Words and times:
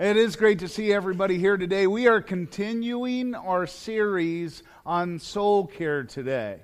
It 0.00 0.16
is 0.16 0.34
great 0.34 0.60
to 0.60 0.68
see 0.68 0.94
everybody 0.94 1.36
here 1.36 1.58
today. 1.58 1.86
We 1.86 2.06
are 2.06 2.22
continuing 2.22 3.34
our 3.34 3.66
series 3.66 4.62
on 4.86 5.18
soul 5.18 5.66
care 5.66 6.04
today. 6.04 6.60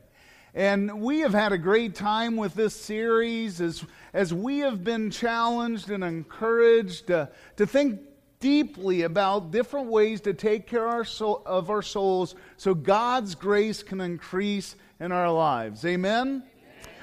And 0.55 1.03
we 1.03 1.19
have 1.19 1.35
had 1.35 1.53
a 1.53 1.59
great 1.59 1.95
time 1.95 2.39
with 2.39 2.55
this 2.55 2.75
series 2.75 3.61
as, 3.61 3.85
as 4.15 4.33
we 4.33 4.61
have 4.61 4.83
been 4.83 5.11
challenged 5.11 5.91
and 5.91 6.03
encouraged 6.03 7.09
to, 7.09 7.29
to 7.57 7.67
think 7.67 8.01
deeply 8.41 9.03
about 9.03 9.51
different 9.51 9.89
ways 9.89 10.23
to 10.23 10.33
take 10.33 10.67
care 10.67 10.89
our 10.89 11.05
soul, 11.05 11.43
of 11.45 11.69
our 11.69 11.83
souls 11.83 12.37
so 12.57 12.73
God's 12.73 13.35
grace 13.35 13.83
can 13.83 14.01
increase 14.01 14.77
in 14.99 15.13
our 15.13 15.31
lives. 15.31 15.85
Amen? 15.85 16.43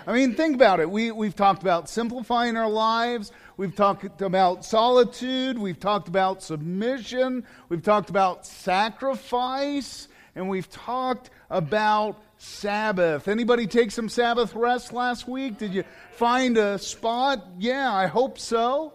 I 0.05 0.13
mean, 0.13 0.35
think 0.35 0.55
about 0.55 0.79
it. 0.79 0.89
We, 0.89 1.11
we've 1.11 1.35
talked 1.35 1.61
about 1.61 1.87
simplifying 1.87 2.57
our 2.57 2.69
lives. 2.69 3.31
We've 3.55 3.75
talked 3.75 4.21
about 4.21 4.65
solitude. 4.65 5.59
We've 5.59 5.79
talked 5.79 6.07
about 6.07 6.41
submission. 6.41 7.45
We've 7.69 7.83
talked 7.83 8.09
about 8.09 8.45
sacrifice. 8.47 10.07
And 10.35 10.49
we've 10.49 10.69
talked 10.69 11.29
about 11.51 12.19
Sabbath. 12.37 13.27
Anybody 13.27 13.67
take 13.67 13.91
some 13.91 14.09
Sabbath 14.09 14.55
rest 14.55 14.91
last 14.91 15.27
week? 15.27 15.59
Did 15.59 15.73
you 15.75 15.83
find 16.13 16.57
a 16.57 16.79
spot? 16.79 17.45
Yeah, 17.59 17.93
I 17.93 18.07
hope 18.07 18.39
so. 18.39 18.93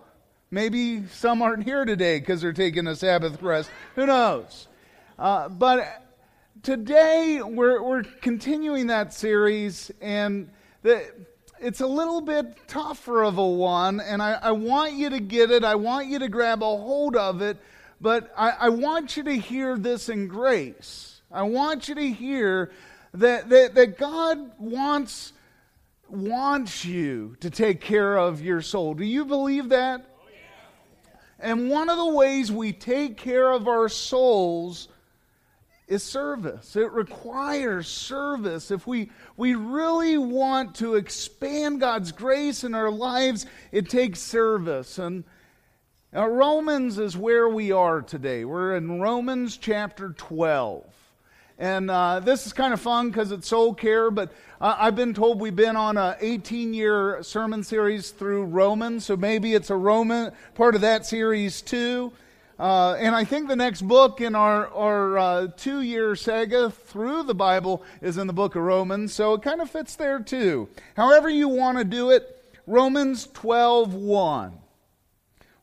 Maybe 0.51 1.07
some 1.07 1.41
aren't 1.41 1.63
here 1.63 1.85
today 1.85 2.19
because 2.19 2.41
they're 2.41 2.53
taking 2.53 2.89
a 2.89 2.97
Sabbath 2.97 3.41
rest. 3.41 3.71
Who 3.95 4.07
knows? 4.07 4.67
Uh, 5.19 5.49
but 5.49 6.03
today 6.65 7.41
we're, 7.43 7.81
we're 7.81 8.03
continuing 8.03 8.89
that 8.89 9.15
series, 9.15 9.93
and 10.01 10.51
the, 10.83 11.05
it's 11.61 11.81
a 11.81 11.87
little 11.87 12.21
bit 12.21 12.69
tougher 12.69 13.23
of 13.23 13.39
a 13.39 13.47
one, 13.47 14.01
and 14.01 14.23
I, 14.23 14.33
I, 14.35 14.53
want 14.53 14.95
you 14.95 15.11
to 15.11 15.21
get 15.21 15.51
it. 15.51 15.65
I 15.65 15.75
want 15.75 16.09
you 16.09 16.19
to 16.21 16.29
grab 16.29 16.63
a 16.63 16.67
hold 16.67 17.17
of 17.17 17.43
it, 17.43 17.57
but 18.01 18.33
I, 18.37 18.51
I 18.51 18.69
want 18.69 19.17
you 19.17 19.23
to 19.25 19.37
hear 19.37 19.77
this 19.77 20.09
in 20.09 20.29
grace. 20.29 21.21
I 21.31 21.43
want 21.43 21.89
you 21.89 21.95
to 21.95 22.13
hear 22.13 22.71
that, 23.15 23.49
that, 23.49 23.75
that 23.75 23.99
God 23.99 24.53
wants, 24.59 25.33
wants 26.09 26.85
you 26.85 27.37
to 27.41 27.51
take 27.51 27.81
care 27.81 28.17
of 28.17 28.41
your 28.41 28.63
soul. 28.63 28.95
Do 28.95 29.05
you 29.05 29.25
believe 29.25 29.71
that? 29.71 30.05
Oh, 30.05 30.29
and 31.41 31.71
one 31.71 31.89
of 31.89 31.99
the 31.99 32.13
ways 32.13 32.51
we 32.51 32.73
take 32.73 33.17
care 33.17 33.51
of 33.51 33.69
our 33.69 33.89
souls 33.89 34.89
is 35.89 36.03
service. 36.03 36.77
It 36.77 36.93
requires 36.93 37.89
service. 37.89 38.71
If 38.71 38.87
we, 38.87 39.11
we 39.37 39.55
really 39.55 40.19
want 40.19 40.75
to 40.77 40.95
expand 40.95 41.81
God's 41.81 42.13
grace 42.13 42.63
in 42.63 42.75
our 42.75 42.91
lives, 42.91 43.47
it 43.73 43.89
takes 43.89 44.21
service. 44.21 44.99
And 44.99 45.25
uh, 46.15 46.27
Romans 46.27 46.99
is 46.99 47.17
where 47.17 47.49
we 47.49 47.73
are 47.73 48.03
today. 48.03 48.45
We're 48.45 48.77
in 48.77 49.01
Romans 49.01 49.57
chapter 49.57 50.11
12. 50.11 50.85
And 51.59 51.91
uh, 51.91 52.21
this 52.21 52.47
is 52.47 52.53
kind 52.53 52.73
of 52.73 52.81
fun 52.81 53.09
because 53.11 53.33
it's 53.33 53.49
soul 53.49 53.75
care, 53.75 54.13
but 54.13 54.33
I've 54.61 54.95
been 54.95 55.13
told 55.13 55.41
we've 55.41 55.57
been 55.57 55.75
on 55.75 55.97
an 55.97 56.15
18 56.21 56.73
year 56.73 57.21
sermon 57.23 57.65
series 57.65 58.11
through 58.11 58.45
Romans, 58.45 59.07
so 59.07 59.17
maybe 59.17 59.55
it's 59.55 59.71
a 59.71 59.77
Roman 59.77 60.33
part 60.55 60.77
of 60.77 60.83
that 60.83 61.05
series 61.05 61.61
too. 61.61 62.13
Uh, 62.59 62.95
and 62.95 63.15
I 63.15 63.25
think 63.25 63.47
the 63.47 63.57
next 63.57 63.83
book 63.83 64.21
in 64.21 64.35
our, 64.35 64.67
our 64.69 65.19
uh, 65.19 65.47
two 65.57 65.81
year 65.81 66.17
saga 66.17 66.71
through 66.71 67.23
the 67.23 67.35
Bible 67.35 67.85
is 68.03 68.19
in 68.19 68.27
the 68.27 68.33
book 68.33 68.57
of 68.57 68.63
Romans, 68.63 69.13
so 69.13 69.35
it 69.35 69.43
kind 69.43 69.61
of 69.61 69.71
fits 69.71 69.95
there 69.95 70.19
too. 70.19 70.69
However, 70.97 71.29
you 71.29 71.49
want 71.49 71.79
to 71.79 71.85
do 71.85 72.11
it, 72.11 72.45
Romans 72.67 73.29
12 73.33 73.95
1. 73.95 74.59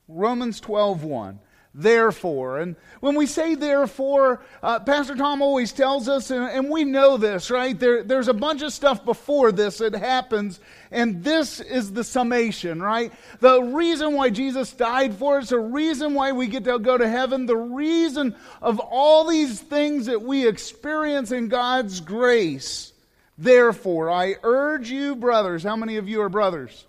Romans 0.08 0.60
12 0.60 1.04
1 1.04 1.40
therefore. 1.78 2.60
And 2.60 2.76
when 3.02 3.16
we 3.16 3.26
say 3.26 3.56
therefore, 3.56 4.42
uh, 4.64 4.80
Pastor 4.80 5.16
Tom 5.16 5.42
always 5.42 5.74
tells 5.74 6.08
us, 6.08 6.32
and, 6.32 6.44
and 6.44 6.70
we 6.70 6.86
know 6.86 7.18
this, 7.18 7.52
right? 7.52 7.78
There, 7.78 8.02
there's 8.02 8.30
a 8.30 8.34
bunch 8.34 8.62
of 8.62 8.72
stuff 8.72 9.04
before 9.04 9.52
this 9.52 9.80
that 9.80 9.94
happens, 9.94 10.60
and 10.90 11.24
this 11.24 11.60
is 11.60 11.92
the 11.92 12.04
summation, 12.04 12.82
right? 12.82 13.12
The 13.42 13.62
reason 13.62 14.14
why 14.14 14.30
Jesus 14.30 14.72
died 14.72 15.16
for 15.16 15.40
us, 15.40 15.50
the 15.50 15.60
reason 15.60 16.14
why 16.14 16.32
we 16.32 16.48
get 16.48 16.64
to 16.64 16.80
go 16.80 16.98
to 16.98 17.08
heaven, 17.08 17.46
the 17.46 17.58
reason 17.58 18.36
of 18.62 18.80
all 18.80 19.28
these 19.28 19.60
things 19.60 20.06
that 20.06 20.22
we 20.22 20.48
experience 20.48 21.32
in 21.32 21.50
God's 21.50 22.00
grace. 22.00 22.94
Therefore, 23.38 24.10
I 24.10 24.36
urge 24.44 24.90
you, 24.90 25.18
brothers, 25.18 25.64
how 25.64 25.76
many 25.76 25.98
of 25.98 26.08
you 26.08 26.22
are 26.22 26.30
brothers? 26.30 26.86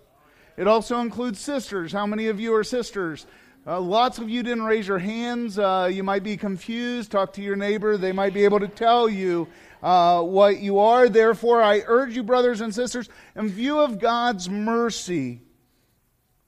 It 0.55 0.65
also 0.65 1.01
includes 1.01 1.39
sisters. 1.39 1.91
How 1.91 2.07
many 2.07 2.29
of 2.29 2.39
you 2.39 2.55
are 2.55 2.63
sisters? 2.63 3.27
Uh, 3.67 3.81
lots 3.81 4.17
of 4.17 4.29
you 4.29 4.43
didn't 4.43 4.63
raise 4.63 4.87
your 4.87 4.97
hands. 4.97 5.59
Uh, 5.59 5.89
you 5.91 6.01
might 6.01 6.23
be 6.23 6.37
confused. 6.37 7.11
Talk 7.11 7.33
to 7.33 7.41
your 7.41 7.57
neighbor. 7.57 7.97
They 7.97 8.13
might 8.13 8.33
be 8.33 8.45
able 8.45 8.61
to 8.61 8.67
tell 8.69 9.09
you 9.09 9.45
uh, 9.83 10.21
what 10.21 10.59
you 10.59 10.79
are. 10.79 11.09
Therefore, 11.09 11.61
I 11.61 11.83
urge 11.85 12.15
you, 12.15 12.23
brothers 12.23 12.61
and 12.61 12.73
sisters, 12.73 13.09
in 13.35 13.49
view 13.49 13.79
of 13.79 13.99
God's 13.99 14.49
mercy, 14.49 15.41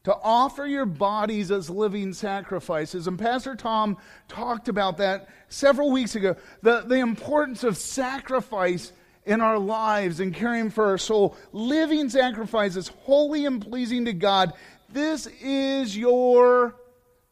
to 0.06 0.16
offer 0.16 0.66
your 0.66 0.86
bodies 0.86 1.52
as 1.52 1.70
living 1.70 2.14
sacrifices. 2.14 3.06
And 3.06 3.20
Pastor 3.20 3.54
Tom 3.54 3.98
talked 4.30 4.70
about 4.70 4.96
that 5.00 5.28
several 5.50 5.92
weeks 5.92 6.16
ago. 6.16 6.38
The, 6.62 6.86
the 6.88 7.00
importance 7.00 7.66
of 7.66 7.76
sacrifice 7.76 8.94
in 9.26 9.42
our 9.42 9.60
lives 9.60 10.22
and 10.22 10.34
caring 10.34 10.70
for 10.70 10.86
our 10.86 10.98
soul. 10.98 11.36
Living 11.52 12.08
sacrifices, 12.08 12.88
holy 12.88 13.46
and 13.46 13.62
pleasing 13.62 14.06
to 14.06 14.14
God. 14.14 14.54
This 14.88 15.28
is 15.42 15.98
your 15.98 16.79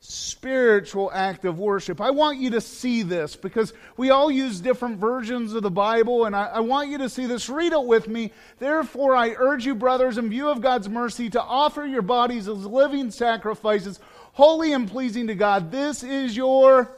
spiritual 0.09 1.12
act 1.13 1.44
of 1.44 1.59
worship. 1.59 2.00
I 2.00 2.12
want 2.12 2.40
you 2.40 2.51
to 2.51 2.62
see 2.62 3.03
this 3.03 3.35
because 3.35 3.73
we 3.97 4.09
all 4.09 4.31
use 4.31 4.62
different 4.62 5.00
versions 5.00 5.53
of 5.53 5.63
the 5.63 5.69
Bible, 5.72 6.23
and 6.23 6.34
I, 6.34 6.45
I, 6.45 6.59
want 6.62 6.90
you 6.90 6.97
to 7.00 7.09
see 7.09 7.25
this. 7.25 7.50
Read 7.50 7.73
it 7.73 7.84
with 7.84 8.07
me. 8.07 8.31
Therefore, 8.57 9.18
I 9.18 9.31
urge 9.38 9.66
you, 9.66 9.75
brothers, 9.75 10.18
in 10.18 10.29
view 10.29 10.47
of 10.47 10.62
God's 10.62 10.88
mercy, 10.88 11.29
to 11.31 11.41
offer 11.41 11.85
your 11.85 12.03
bodies 12.03 12.47
as 12.47 12.66
living 12.66 13.12
sacrifices, 13.12 14.00
holy 14.31 14.72
and 14.72 14.90
pleasing 14.90 15.28
to 15.28 15.35
God. 15.35 15.72
This 15.72 16.03
is 16.03 16.38
your. 16.38 16.89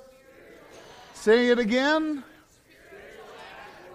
Say 1.16 1.50
it 1.50 1.58
again. 1.58 2.24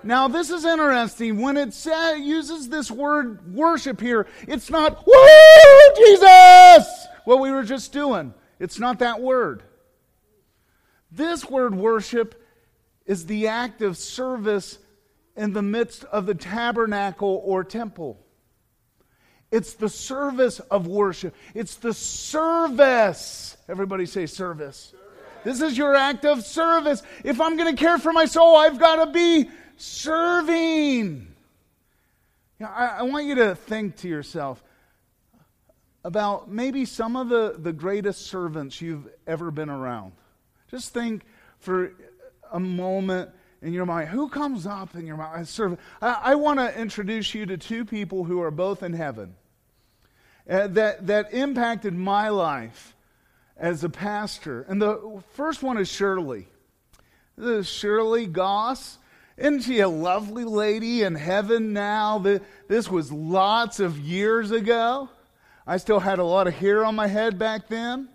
Now, 0.02 0.26
this 0.26 0.50
is 0.50 0.64
interesting. 0.64 1.40
When 1.40 1.56
it 1.56 1.72
sa- 1.72 2.14
uses 2.14 2.68
this 2.68 2.90
word 2.90 3.54
worship 3.54 4.00
here, 4.00 4.26
it's 4.48 4.70
not, 4.70 5.06
woo, 5.06 5.94
Jesus, 5.96 7.06
what 7.24 7.38
we 7.38 7.52
were 7.52 7.62
just 7.62 7.92
doing. 7.92 8.34
It's 8.58 8.78
not 8.78 9.00
that 9.00 9.20
word. 9.20 9.62
This 11.10 11.48
word 11.48 11.74
worship 11.74 12.40
is 13.06 13.26
the 13.26 13.48
act 13.48 13.82
of 13.82 13.96
service 13.96 14.78
in 15.36 15.52
the 15.52 15.62
midst 15.62 16.04
of 16.04 16.26
the 16.26 16.34
tabernacle 16.34 17.42
or 17.44 17.64
temple. 17.64 18.18
It's 19.50 19.74
the 19.74 19.88
service 19.88 20.58
of 20.58 20.86
worship. 20.86 21.34
It's 21.54 21.76
the 21.76 21.94
service. 21.94 23.56
Everybody 23.68 24.06
say 24.06 24.26
service. 24.26 24.92
This 25.44 25.60
is 25.60 25.76
your 25.76 25.94
act 25.94 26.24
of 26.24 26.42
service. 26.44 27.02
If 27.22 27.40
I'm 27.40 27.56
going 27.56 27.74
to 27.74 27.80
care 27.80 27.98
for 27.98 28.12
my 28.12 28.24
soul, 28.24 28.56
I've 28.56 28.78
got 28.78 29.04
to 29.04 29.12
be 29.12 29.50
serving. 29.76 31.28
You 32.58 32.66
know, 32.66 32.66
I, 32.66 32.86
I 32.86 33.02
want 33.02 33.26
you 33.26 33.34
to 33.36 33.54
think 33.54 33.96
to 33.98 34.08
yourself 34.08 34.62
about 36.04 36.50
maybe 36.50 36.84
some 36.84 37.16
of 37.16 37.28
the, 37.28 37.56
the 37.58 37.72
greatest 37.72 38.26
servants 38.26 38.80
you've 38.80 39.08
ever 39.26 39.50
been 39.50 39.70
around. 39.70 40.12
Just 40.70 40.92
think 40.92 41.24
for 41.58 41.92
a 42.52 42.60
moment 42.60 43.30
in 43.62 43.72
your 43.72 43.86
mind 43.86 44.10
who 44.10 44.28
comes 44.28 44.66
up 44.66 44.94
in 44.94 45.06
your 45.06 45.16
mind? 45.16 45.48
I, 46.02 46.20
I 46.22 46.34
want 46.34 46.60
to 46.60 46.78
introduce 46.78 47.34
you 47.34 47.46
to 47.46 47.56
two 47.56 47.84
people 47.84 48.24
who 48.24 48.42
are 48.42 48.50
both 48.50 48.82
in 48.82 48.92
heaven 48.92 49.34
uh, 50.48 50.66
that, 50.68 51.06
that 51.06 51.32
impacted 51.32 51.94
my 51.94 52.28
life 52.28 52.94
as 53.56 53.82
a 53.82 53.88
pastor. 53.88 54.62
And 54.68 54.82
the 54.82 55.22
first 55.32 55.62
one 55.62 55.78
is 55.78 55.88
Shirley. 55.88 56.46
This 57.36 57.66
is 57.66 57.68
Shirley 57.68 58.26
Goss. 58.26 58.98
Isn't 59.36 59.62
she 59.62 59.80
a 59.80 59.88
lovely 59.88 60.44
lady 60.44 61.02
in 61.02 61.14
heaven 61.14 61.72
now? 61.72 62.18
This 62.68 62.90
was 62.90 63.10
lots 63.10 63.80
of 63.80 63.98
years 63.98 64.50
ago. 64.50 65.08
I 65.66 65.78
still 65.78 66.00
had 66.00 66.18
a 66.18 66.24
lot 66.24 66.46
of 66.46 66.54
hair 66.54 66.84
on 66.84 66.94
my 66.94 67.06
head 67.06 67.38
back 67.38 67.68
then. 67.68 68.08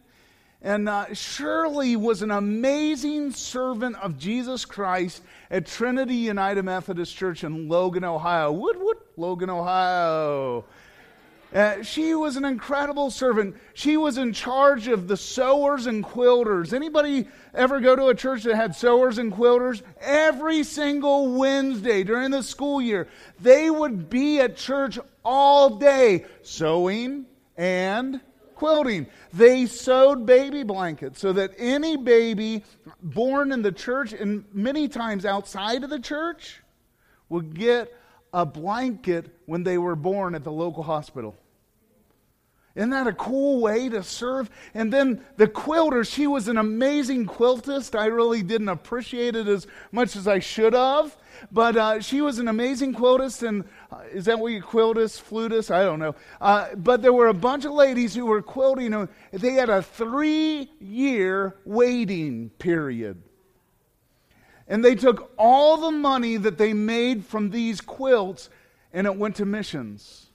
And 0.61 0.89
uh, 0.89 1.13
Shirley 1.13 1.95
was 1.95 2.21
an 2.21 2.31
amazing 2.31 3.31
servant 3.31 3.95
of 3.95 4.17
Jesus 4.17 4.65
Christ 4.65 5.23
at 5.49 5.65
Trinity 5.65 6.15
United 6.15 6.63
Methodist 6.63 7.15
Church 7.15 7.43
in 7.43 7.69
Logan, 7.69 8.03
Ohio. 8.03 8.51
Wood, 8.51 8.75
wood, 8.77 8.97
Logan, 9.15 9.49
Ohio. 9.49 10.65
Uh, 11.53 11.81
she 11.81 12.13
was 12.13 12.35
an 12.35 12.45
incredible 12.45 13.09
servant. 13.09 13.55
She 13.73 13.97
was 13.97 14.19
in 14.19 14.33
charge 14.33 14.87
of 14.87 15.07
the 15.07 15.17
sewers 15.17 15.87
and 15.87 16.03
quilters. 16.03 16.73
Anybody 16.73 17.27
ever 17.55 17.79
go 17.79 17.95
to 17.95 18.07
a 18.07 18.15
church 18.15 18.43
that 18.43 18.55
had 18.55 18.75
sewers 18.75 19.17
and 19.17 19.33
quilters? 19.33 19.81
Every 20.01 20.63
single 20.63 21.33
Wednesday 21.33 22.03
during 22.03 22.29
the 22.29 22.43
school 22.43 22.79
year, 22.79 23.07
they 23.39 23.71
would 23.71 24.09
be 24.09 24.39
at 24.39 24.57
church 24.57 24.99
all 25.25 25.77
day 25.77 26.25
sewing, 26.43 27.25
and 27.59 28.21
quilting. 28.55 29.05
They 29.33 29.65
sewed 29.65 30.25
baby 30.25 30.63
blankets 30.63 31.19
so 31.19 31.33
that 31.33 31.51
any 31.57 31.97
baby 31.97 32.63
born 33.03 33.51
in 33.51 33.61
the 33.61 33.71
church 33.71 34.13
and 34.13 34.45
many 34.53 34.87
times 34.87 35.25
outside 35.25 35.83
of 35.83 35.89
the 35.89 35.99
church 35.99 36.61
would 37.27 37.53
get 37.53 37.93
a 38.33 38.45
blanket 38.45 39.35
when 39.45 39.63
they 39.63 39.77
were 39.77 39.95
born 39.95 40.35
at 40.35 40.43
the 40.43 40.51
local 40.51 40.83
hospital. 40.83 41.35
Isn't 42.79 42.91
that 42.91 43.07
a 43.07 43.13
cool 43.13 43.59
way 43.59 43.89
to 43.89 44.01
serve? 44.01 44.49
And 44.73 44.93
then 44.93 45.25
the 45.35 45.49
quilter, 45.49 46.05
she 46.05 46.27
was 46.27 46.47
an 46.47 46.57
amazing 46.57 47.25
quiltist. 47.25 47.93
I 47.93 48.05
really 48.05 48.41
didn't 48.41 48.69
appreciate 48.69 49.35
it 49.35 49.49
as 49.49 49.67
much 49.91 50.15
as 50.15 50.29
I 50.29 50.39
should 50.39 50.71
have. 50.71 51.17
But 51.51 51.75
uh, 51.75 51.99
she 51.99 52.21
was 52.21 52.39
an 52.39 52.47
amazing 52.47 52.93
quiltist, 52.93 53.43
and 53.43 53.65
uh, 53.91 54.03
is 54.13 54.23
that 54.25 54.39
what 54.39 54.53
you 54.53 54.61
quiltist, 54.61 55.19
flutist? 55.19 55.71
I 55.71 55.83
don't 55.83 55.99
know. 55.99 56.15
Uh, 56.39 56.73
but 56.75 57.01
there 57.01 57.11
were 57.11 57.27
a 57.27 57.33
bunch 57.33 57.65
of 57.65 57.73
ladies 57.73 58.15
who 58.15 58.25
were 58.25 58.41
quilting. 58.41 59.09
They 59.33 59.51
had 59.51 59.69
a 59.69 59.81
three-year 59.81 61.57
waiting 61.65 62.49
period, 62.59 63.21
and 64.69 64.85
they 64.85 64.95
took 64.95 65.33
all 65.37 65.75
the 65.75 65.91
money 65.91 66.37
that 66.37 66.57
they 66.57 66.71
made 66.71 67.25
from 67.25 67.49
these 67.49 67.81
quilts, 67.81 68.49
and 68.93 69.05
it 69.05 69.17
went 69.17 69.35
to 69.35 69.45
missions. 69.45 70.28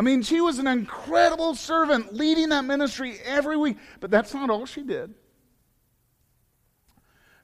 I 0.00 0.02
mean, 0.02 0.22
she 0.22 0.40
was 0.40 0.58
an 0.58 0.66
incredible 0.66 1.54
servant 1.54 2.14
leading 2.14 2.48
that 2.48 2.64
ministry 2.64 3.18
every 3.22 3.58
week, 3.58 3.76
but 4.00 4.10
that's 4.10 4.32
not 4.32 4.48
all 4.48 4.64
she 4.64 4.82
did. 4.82 5.12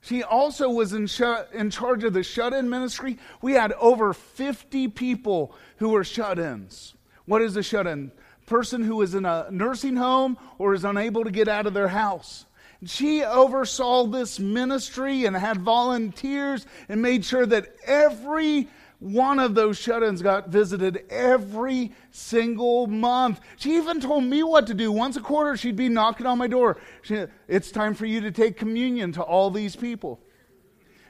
She 0.00 0.23
also 0.23 0.70
was 0.70 0.94
in, 0.94 1.06
shut, 1.06 1.50
in 1.53 1.69
charge 1.69 2.03
of 2.03 2.14
the 2.14 2.23
shut 2.23 2.55
in 2.55 2.70
ministry. 2.70 3.19
We 3.43 3.53
had 3.53 3.73
over 3.75 4.14
50 4.14 4.88
people 4.88 5.55
who 5.76 5.91
were 5.91 6.03
shut 6.03 6.38
ins. 6.38 6.94
What 7.26 7.43
is 7.43 7.58
a 7.58 7.62
shut 7.62 7.87
in? 7.87 8.11
Person 8.47 8.82
who 8.82 9.03
is 9.03 9.14
in 9.14 9.26
a 9.26 9.49
nursing 9.50 9.97
home 9.97 10.38
or 10.56 10.73
is 10.73 10.87
unable 10.87 11.25
to 11.25 11.31
get 11.31 11.49
out 11.49 11.67
of 11.67 11.75
their 11.75 11.88
house. 11.88 12.47
She 12.87 13.23
oversaw 13.23 14.06
this 14.06 14.41
ministry 14.41 15.26
and 15.26 15.37
had 15.37 15.61
volunteers 15.61 16.64
and 16.88 17.03
made 17.03 17.23
sure 17.23 17.44
that 17.44 17.75
every 17.85 18.69
one 19.12 19.38
of 19.38 19.55
those 19.55 19.79
shut 19.79 20.03
ins 20.03 20.23
got 20.23 20.49
visited 20.49 21.05
every 21.11 21.93
single 22.11 22.87
month. 22.87 23.41
She 23.56 23.76
even 23.76 24.00
told 24.00 24.25
me 24.25 24.43
what 24.43 24.67
to 24.69 24.75
do. 24.75 24.91
Once 24.91 25.17
a 25.17 25.20
quarter, 25.20 25.56
she'd 25.56 25.76
be 25.76 25.88
knocking 25.88 26.26
on 26.26 26.38
my 26.38 26.47
door. 26.47 26.79
She, 27.03 27.25
it's 27.49 27.70
time 27.70 27.94
for 27.94 28.06
you 28.06 28.20
to 28.23 28.31
take 28.31 28.56
communion 28.56 29.12
to 29.12 29.23
all 29.23 29.50
these 29.50 29.76
people. 29.76 30.20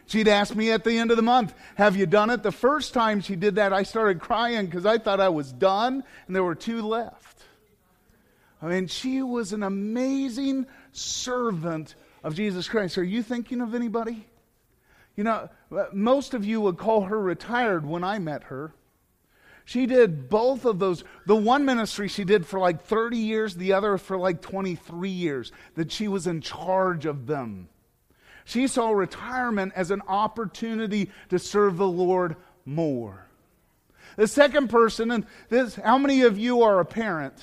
She'd 0.06 0.28
ask 0.28 0.54
me 0.54 0.70
at 0.70 0.84
the 0.84 0.98
end 0.98 1.10
of 1.10 1.16
the 1.16 1.22
month, 1.22 1.52
Have 1.76 1.96
you 1.96 2.06
done 2.06 2.30
it? 2.30 2.42
The 2.42 2.52
first 2.52 2.94
time 2.94 3.20
she 3.20 3.34
did 3.34 3.56
that, 3.56 3.72
I 3.72 3.82
started 3.82 4.20
crying 4.20 4.66
because 4.66 4.86
I 4.86 4.98
thought 4.98 5.20
I 5.20 5.30
was 5.30 5.52
done 5.52 6.04
and 6.26 6.36
there 6.36 6.44
were 6.44 6.54
two 6.54 6.82
left. 6.82 7.42
I 8.62 8.66
mean, 8.66 8.86
she 8.86 9.22
was 9.22 9.52
an 9.52 9.62
amazing 9.62 10.66
servant 10.92 11.94
of 12.22 12.34
Jesus 12.34 12.68
Christ. 12.68 12.98
Are 12.98 13.04
you 13.04 13.22
thinking 13.22 13.60
of 13.60 13.74
anybody? 13.74 14.26
You 15.16 15.24
know, 15.24 15.48
uh, 15.74 15.86
most 15.92 16.34
of 16.34 16.44
you 16.44 16.60
would 16.60 16.76
call 16.76 17.02
her 17.02 17.20
retired 17.20 17.86
when 17.86 18.04
I 18.04 18.18
met 18.18 18.44
her. 18.44 18.72
She 19.64 19.86
did 19.86 20.28
both 20.28 20.64
of 20.64 20.78
those. 20.78 21.02
The 21.26 21.34
one 21.34 21.64
ministry 21.64 22.06
she 22.06 22.24
did 22.24 22.46
for 22.46 22.60
like 22.60 22.84
30 22.84 23.16
years, 23.16 23.56
the 23.56 23.72
other 23.72 23.98
for 23.98 24.16
like 24.16 24.40
23 24.40 25.08
years, 25.08 25.50
that 25.74 25.90
she 25.90 26.06
was 26.06 26.26
in 26.26 26.40
charge 26.40 27.04
of 27.04 27.26
them. 27.26 27.68
She 28.44 28.68
saw 28.68 28.90
retirement 28.90 29.72
as 29.74 29.90
an 29.90 30.02
opportunity 30.06 31.10
to 31.30 31.38
serve 31.40 31.78
the 31.78 31.88
Lord 31.88 32.36
more. 32.64 33.26
The 34.14 34.28
second 34.28 34.68
person, 34.68 35.10
and 35.10 35.26
this, 35.48 35.74
how 35.74 35.98
many 35.98 36.22
of 36.22 36.38
you 36.38 36.62
are 36.62 36.78
a 36.78 36.84
parent? 36.84 37.34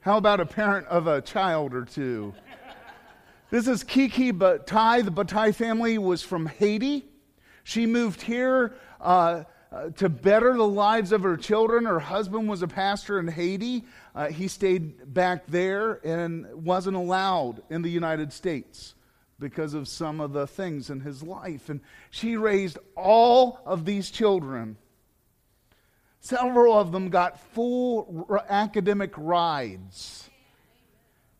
How 0.00 0.16
about 0.16 0.40
a 0.40 0.46
parent 0.46 0.86
of 0.86 1.06
a 1.06 1.20
child 1.20 1.74
or 1.74 1.84
two? 1.84 2.32
This 3.48 3.68
is 3.68 3.84
Kiki 3.84 4.32
Batai. 4.32 5.04
The 5.04 5.12
Batai 5.12 5.54
family 5.54 5.98
was 5.98 6.20
from 6.20 6.46
Haiti. 6.46 7.04
She 7.62 7.86
moved 7.86 8.22
here 8.22 8.74
uh, 9.00 9.44
uh, 9.70 9.90
to 9.90 10.08
better 10.08 10.56
the 10.56 10.66
lives 10.66 11.12
of 11.12 11.22
her 11.22 11.36
children. 11.36 11.84
Her 11.84 12.00
husband 12.00 12.48
was 12.48 12.62
a 12.62 12.66
pastor 12.66 13.20
in 13.20 13.28
Haiti. 13.28 13.84
Uh, 14.16 14.26
he 14.28 14.48
stayed 14.48 15.14
back 15.14 15.46
there 15.46 16.04
and 16.04 16.64
wasn't 16.64 16.96
allowed 16.96 17.62
in 17.70 17.82
the 17.82 17.88
United 17.88 18.32
States 18.32 18.96
because 19.38 19.74
of 19.74 19.86
some 19.86 20.20
of 20.20 20.32
the 20.32 20.48
things 20.48 20.90
in 20.90 20.98
his 20.98 21.22
life. 21.22 21.68
And 21.68 21.80
she 22.10 22.36
raised 22.36 22.78
all 22.96 23.60
of 23.64 23.84
these 23.84 24.10
children. 24.10 24.76
Several 26.18 26.76
of 26.76 26.90
them 26.90 27.10
got 27.10 27.38
full 27.52 28.26
academic 28.48 29.12
rides. 29.16 30.28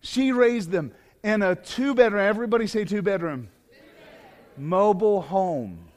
She 0.03 0.31
raised 0.31 0.71
them 0.71 0.93
in 1.27 1.43
a 1.43 1.57
two 1.57 1.93
bedroom, 1.93 2.23
everybody 2.23 2.69
say 2.69 2.85
two 2.85 3.03
bedroom, 3.03 3.49
mobile 4.57 5.21
home 5.23 5.89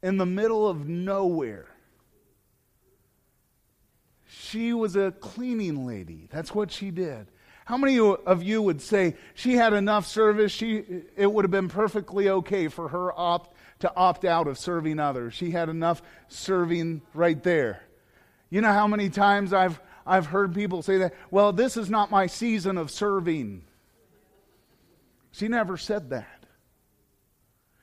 in 0.00 0.16
the 0.16 0.26
middle 0.26 0.68
of 0.68 0.86
nowhere. 0.86 1.66
She 4.28 4.72
was 4.72 4.94
a 4.94 5.10
cleaning 5.10 5.88
lady. 5.88 6.28
That's 6.30 6.54
what 6.54 6.70
she 6.70 6.92
did. 6.92 7.26
How 7.64 7.76
many 7.76 7.98
of 7.98 8.44
you 8.44 8.62
would 8.62 8.80
say 8.80 9.16
she 9.34 9.54
had 9.54 9.72
enough 9.72 10.06
service? 10.06 10.52
She, 10.52 10.84
it 11.16 11.26
would 11.26 11.44
have 11.44 11.50
been 11.50 11.68
perfectly 11.68 12.28
okay 12.28 12.68
for 12.68 12.86
her 12.86 13.12
opt, 13.18 13.56
to 13.80 13.92
opt 13.96 14.24
out 14.24 14.46
of 14.46 14.56
serving 14.56 15.00
others. 15.00 15.34
She 15.34 15.50
had 15.50 15.68
enough 15.68 16.00
serving 16.28 17.02
right 17.12 17.42
there. 17.42 17.82
You 18.50 18.60
know 18.60 18.72
how 18.72 18.86
many 18.86 19.10
times 19.10 19.52
I've 19.52 19.80
I've 20.06 20.26
heard 20.26 20.54
people 20.54 20.82
say 20.82 20.98
that, 20.98 21.14
well, 21.30 21.52
this 21.52 21.76
is 21.76 21.90
not 21.90 22.10
my 22.10 22.26
season 22.26 22.78
of 22.78 22.90
serving. 22.90 23.64
She 25.32 25.48
never 25.48 25.76
said 25.76 26.10
that. 26.10 26.44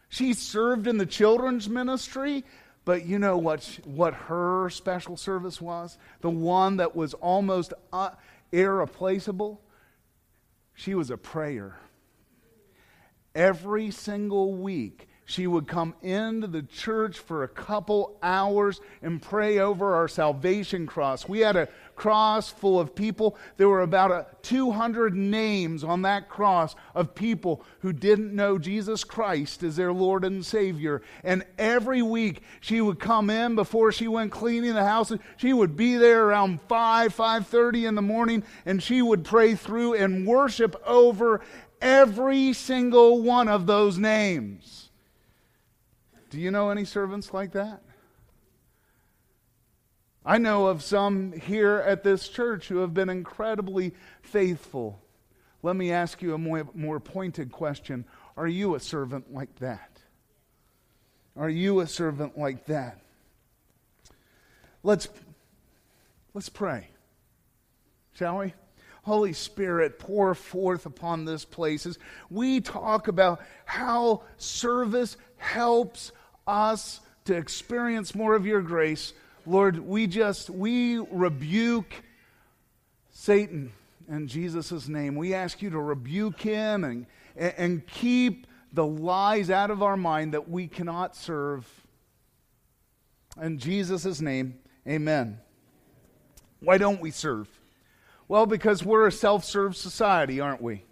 She 0.08 0.34
served 0.34 0.88
in 0.88 0.98
the 0.98 1.06
children's 1.06 1.68
ministry, 1.68 2.46
but 2.86 3.06
you 3.06 3.20
know 3.20 3.38
what, 3.38 3.80
what 3.84 4.14
her 4.14 4.70
special 4.70 5.18
service 5.18 5.60
was? 5.60 5.98
The 6.22 6.30
one 6.30 6.78
that 6.78 6.96
was 6.96 7.14
almost 7.16 7.74
uh, 7.92 8.12
irreplaceable? 8.52 9.60
She 10.76 10.96
was 10.96 11.10
a 11.10 11.18
prayer. 11.18 11.78
Every 13.36 13.92
single 13.92 14.54
week, 14.54 15.10
she 15.26 15.48
would 15.48 15.68
come 15.68 15.94
into 16.02 16.48
the 16.48 16.64
church 16.64 17.18
for 17.18 17.44
a 17.44 17.48
couple 17.48 18.18
hours 18.22 18.82
and 19.02 19.22
pray 19.22 19.60
over 19.60 19.96
our 19.96 20.08
salvation 20.08 20.86
cross. 20.86 21.28
We 21.28 21.40
had 21.40 21.56
a 21.56 21.70
cross 21.96 22.50
full 22.50 22.80
of 22.80 22.94
people. 22.94 23.38
There 23.58 23.70
were 23.70 23.82
about 23.82 24.12
a 24.12 24.28
200 24.42 25.16
names 25.16 25.84
on 25.84 26.02
that 26.02 26.28
cross 26.28 26.76
of 26.94 27.16
people 27.16 27.64
who 27.80 27.94
didn't 27.94 28.36
know 28.36 28.58
Jesus 28.58 29.04
Christ 29.04 29.64
as 29.64 29.78
their 29.78 29.94
Lord 29.94 30.26
and 30.26 30.46
Savior. 30.46 31.02
And 31.24 31.46
every 31.58 32.02
week 32.02 32.42
she 32.60 32.82
would 32.82 33.00
come 33.00 33.30
in 33.30 33.56
before 33.56 33.92
she 33.92 34.08
went 34.08 34.32
cleaning 34.32 34.74
the 34.74 34.84
house. 34.84 35.14
She 35.38 35.54
would 35.54 35.78
be 35.78 35.96
there 35.96 36.26
around 36.26 36.60
5, 36.68 37.16
5:30 37.16 37.86
in 37.86 37.96
the 37.96 38.02
morning 38.02 38.44
and 38.66 38.84
she 38.84 39.02
would 39.02 39.24
pray 39.24 39.56
through 39.56 39.94
and 39.94 40.28
worship 40.28 40.76
over 40.86 41.40
every 41.82 42.54
single 42.54 43.22
one 43.22 43.48
of 43.48 43.68
those 43.68 43.98
names. 43.98 44.83
Do 46.34 46.42
you 46.42 46.50
know 46.50 46.72
any 46.72 46.84
servants 46.84 47.32
like 47.32 47.52
that? 47.52 47.84
I 50.26 50.40
know 50.40 50.66
of 50.66 50.82
some 50.82 51.32
here 51.32 51.76
at 51.86 52.04
this 52.04 52.28
church 52.28 52.70
who 52.70 52.78
have 52.78 52.92
been 52.92 53.08
incredibly 53.08 53.94
faithful. 54.24 55.00
Let 55.62 55.76
me 55.76 55.92
ask 55.92 56.24
you 56.24 56.34
a 56.34 56.40
more, 56.40 56.68
more 56.74 57.00
pointed 57.00 57.52
question 57.52 58.06
Are 58.36 58.48
you 58.48 58.74
a 58.74 58.80
servant 58.80 59.32
like 59.32 59.54
that? 59.60 60.00
Are 61.38 61.52
you 61.52 61.82
a 61.82 61.86
servant 61.86 62.36
like 62.36 62.66
that? 62.66 63.00
Let's, 64.82 65.10
let's 66.34 66.50
pray, 66.50 66.88
shall 68.14 68.40
we? 68.40 68.56
Holy 69.04 69.34
Spirit, 69.34 70.00
pour 70.00 70.34
forth 70.34 70.88
upon 70.88 71.26
this 71.26 71.46
place 71.46 71.86
as 71.86 72.00
we 72.32 72.60
talk 72.60 73.08
about 73.08 73.40
how 73.66 74.24
service 74.38 75.16
helps 75.38 76.12
us 76.48 77.00
to 77.26 77.36
experience 77.36 78.14
more 78.14 78.36
of 78.36 78.46
your 78.46 78.62
grace 78.62 79.14
Lord, 79.46 79.86
we 79.86 80.08
just, 80.08 80.50
we 80.50 81.00
rebuke 81.00 81.94
Satan 83.12 83.74
in 84.08 84.28
Jesus' 84.28 84.88
name. 84.88 85.16
We 85.16 85.34
ask 85.34 85.62
you 85.62 85.70
to 85.72 85.80
rebuke 85.80 86.40
him 86.40 86.86
and, 86.86 87.06
and 87.36 87.86
keep 87.86 88.48
the 88.72 88.86
lies 88.86 89.50
out 89.50 89.70
of 89.70 89.84
our 89.84 89.98
mind 89.98 90.34
that 90.34 90.50
we 90.50 90.68
cannot 90.68 91.18
serve. 91.18 91.70
In 93.42 93.58
Jesus' 93.58 94.22
name, 94.22 94.60
amen. 94.88 95.40
Why 96.62 96.78
don't 96.78 97.02
we 97.02 97.12
serve? 97.12 97.50
Well, 98.30 98.46
because 98.46 98.86
we're 98.86 99.08
a 99.08 99.12
self 99.12 99.44
serve 99.44 99.76
society, 99.76 100.40
aren't 100.40 100.62
we? 100.62 100.84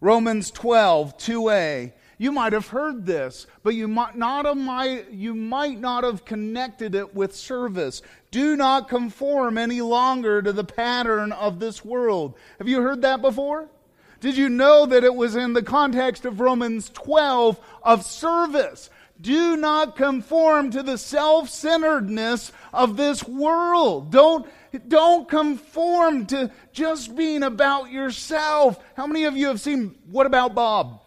Romans 0.00 0.52
12, 0.52 1.18
2a 1.18 1.92
You 2.20 2.32
might 2.32 2.52
have 2.52 2.68
heard 2.68 3.06
this, 3.06 3.46
but 3.62 3.74
you 3.74 3.88
might 3.88 4.14
not 4.14 4.44
have, 4.44 5.06
you 5.10 5.34
might 5.34 5.80
not 5.80 6.04
have 6.04 6.26
connected 6.26 6.94
it 6.94 7.14
with 7.14 7.34
service. 7.34 8.02
Do 8.30 8.56
not 8.56 8.90
conform 8.90 9.56
any 9.56 9.80
longer 9.80 10.42
to 10.42 10.52
the 10.52 10.62
pattern 10.62 11.32
of 11.32 11.60
this 11.60 11.82
world. 11.82 12.34
Have 12.58 12.68
you 12.68 12.82
heard 12.82 13.00
that 13.00 13.22
before? 13.22 13.70
Did 14.20 14.36
you 14.36 14.50
know 14.50 14.84
that 14.84 15.02
it 15.02 15.14
was 15.14 15.34
in 15.34 15.54
the 15.54 15.62
context 15.62 16.26
of 16.26 16.40
Romans 16.40 16.90
12 16.90 17.58
of 17.82 18.04
service? 18.04 18.90
Do 19.18 19.56
not 19.56 19.96
conform 19.96 20.72
to 20.72 20.82
the 20.82 20.98
self-centeredness 20.98 22.52
of 22.74 22.98
this 22.98 23.26
world. 23.26 24.12
Don't, 24.12 24.46
don't 24.88 25.26
conform 25.26 26.26
to 26.26 26.50
just 26.74 27.16
being 27.16 27.44
about 27.44 27.90
yourself. 27.90 28.78
How 28.94 29.06
many 29.06 29.24
of 29.24 29.38
you 29.38 29.46
have 29.46 29.62
seen 29.62 29.96
What 30.10 30.26
About 30.26 30.54
Bob 30.54 31.00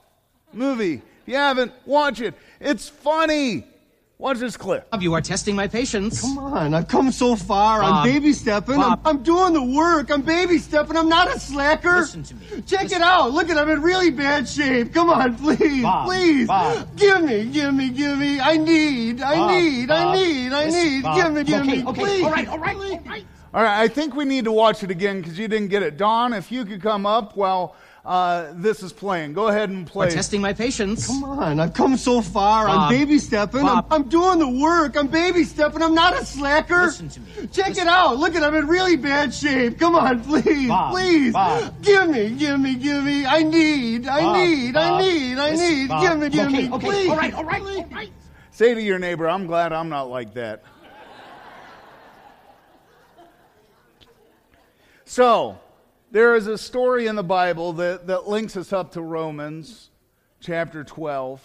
movie? 0.55 0.95
If 0.95 1.27
you 1.27 1.35
haven't, 1.35 1.71
watch 1.85 2.21
it. 2.21 2.33
It's 2.59 2.89
funny. 2.89 3.65
Watch 4.19 4.37
this 4.37 4.55
clip. 4.55 4.87
You 5.01 5.13
are 5.15 5.21
testing 5.21 5.53
my 5.53 5.67
patience. 5.67 6.21
Come 6.21 6.37
on, 6.37 6.73
I've 6.73 6.87
come 6.87 7.11
so 7.11 7.35
far. 7.35 7.81
Bob. 7.81 7.93
I'm 7.93 8.13
baby 8.13 8.31
stepping. 8.31 8.79
I'm, 8.79 8.97
I'm 9.03 9.21
doing 9.21 9.51
the 9.51 9.61
work. 9.61 10.11
I'm 10.11 10.21
baby 10.21 10.59
stepping. 10.59 10.95
I'm 10.95 11.09
not 11.09 11.35
a 11.35 11.37
slacker. 11.37 11.97
Listen 11.97 12.23
to 12.23 12.35
me. 12.35 12.61
Check 12.61 12.83
Listen. 12.83 13.01
it 13.01 13.03
out. 13.03 13.33
Look 13.33 13.49
at 13.49 13.57
I'm 13.57 13.69
in 13.69 13.81
really 13.81 14.11
bad 14.11 14.47
shape. 14.47 14.93
Come 14.93 15.09
on, 15.09 15.35
please, 15.35 15.83
Bob. 15.83 16.07
please. 16.07 16.47
Bob. 16.47 16.95
Give 16.95 17.21
me, 17.21 17.45
give 17.47 17.73
me, 17.73 17.89
give 17.89 18.17
me. 18.17 18.39
I 18.39 18.55
need, 18.55 19.21
I 19.21 19.35
Bob, 19.35 19.51
need, 19.51 19.91
I 19.91 20.15
need, 20.15 20.53
I 20.53 20.69
need. 20.69 21.03
Bob. 21.03 21.17
Give 21.17 21.33
me, 21.33 21.43
give 21.43 21.61
okay, 21.61 21.71
me, 21.71 21.85
okay. 21.85 22.01
please. 22.01 22.23
All 22.23 22.31
right, 22.31 22.47
all 22.47 22.59
right, 22.59 22.77
all 22.77 22.99
right. 22.99 23.25
All 23.53 23.61
right, 23.61 23.81
I 23.81 23.87
think 23.89 24.15
we 24.15 24.23
need 24.23 24.45
to 24.45 24.51
watch 24.51 24.83
it 24.83 24.89
again 24.89 25.21
because 25.21 25.37
you 25.37 25.49
didn't 25.49 25.67
get 25.67 25.83
it. 25.83 25.97
Don, 25.97 26.31
if 26.31 26.49
you 26.49 26.63
could 26.63 26.81
come 26.81 27.05
up 27.05 27.35
while 27.35 27.75
uh, 28.05 28.51
this 28.55 28.83
is 28.83 28.91
playing, 28.91 29.31
go 29.31 29.47
ahead 29.47 29.69
and 29.69 29.87
play. 29.87 30.07
We're 30.07 30.11
testing 30.11 30.41
my 30.41 30.51
patience. 30.51 31.07
Come 31.07 31.23
on, 31.23 31.59
I've 31.61 31.73
come 31.73 31.95
so 31.95 32.21
far. 32.21 32.67
Bob. 32.67 32.91
I'm 32.91 32.97
baby 32.97 33.17
stepping. 33.17 33.65
I'm, 33.65 33.85
I'm 33.89 34.09
doing 34.09 34.39
the 34.39 34.49
work. 34.49 34.97
I'm 34.97 35.07
baby 35.07 35.45
stepping. 35.45 35.81
I'm 35.81 35.95
not 35.95 36.13
a 36.19 36.25
slacker. 36.25 36.83
Listen 36.83 37.07
to 37.07 37.21
me. 37.21 37.47
Check 37.53 37.69
Listen. 37.69 37.87
it 37.87 37.87
out. 37.87 38.17
Look 38.17 38.35
at 38.35 38.43
I'm 38.43 38.55
in 38.55 38.67
really 38.67 38.97
bad 38.97 39.33
shape. 39.33 39.79
Come 39.79 39.95
on, 39.95 40.21
please, 40.21 40.67
Bob. 40.67 40.93
please. 40.93 41.31
Bob. 41.31 41.81
Give 41.81 42.09
me, 42.09 42.31
give 42.31 42.59
me, 42.59 42.75
give 42.75 43.03
me. 43.05 43.25
I 43.25 43.41
need, 43.41 44.05
I 44.07 44.37
need, 44.37 44.75
I 44.75 45.01
need, 45.01 45.39
I 45.39 45.51
need. 45.51 45.87
Bob. 45.87 46.01
Give 46.01 46.19
me, 46.19 46.29
give 46.29 46.47
okay, 46.47 46.67
me, 46.67 46.73
okay. 46.73 46.85
please. 46.85 47.09
All 47.09 47.15
right, 47.15 47.33
all 47.33 47.45
right, 47.45 47.61
all 47.61 47.85
right. 47.85 48.11
Say 48.51 48.73
to 48.73 48.81
your 48.81 48.99
neighbor, 48.99 49.29
I'm 49.29 49.47
glad 49.47 49.71
I'm 49.71 49.87
not 49.87 50.09
like 50.09 50.33
that. 50.33 50.63
So, 55.05 55.59
there 56.13 56.35
is 56.35 56.45
a 56.45 56.59
story 56.59 57.07
in 57.07 57.15
the 57.15 57.23
Bible 57.23 57.73
that, 57.73 58.05
that 58.05 58.27
links 58.27 58.55
us 58.55 58.71
up 58.71 58.91
to 58.91 59.01
Romans 59.01 59.89
chapter 60.39 60.83
12. 60.83 61.41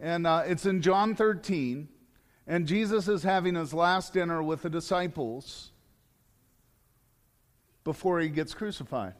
And 0.00 0.26
uh, 0.26 0.44
it's 0.46 0.64
in 0.64 0.80
John 0.80 1.14
13. 1.14 1.86
And 2.46 2.66
Jesus 2.66 3.06
is 3.06 3.22
having 3.22 3.56
his 3.56 3.74
last 3.74 4.14
dinner 4.14 4.42
with 4.42 4.62
the 4.62 4.70
disciples 4.70 5.72
before 7.84 8.18
he 8.20 8.30
gets 8.30 8.54
crucified. 8.54 9.12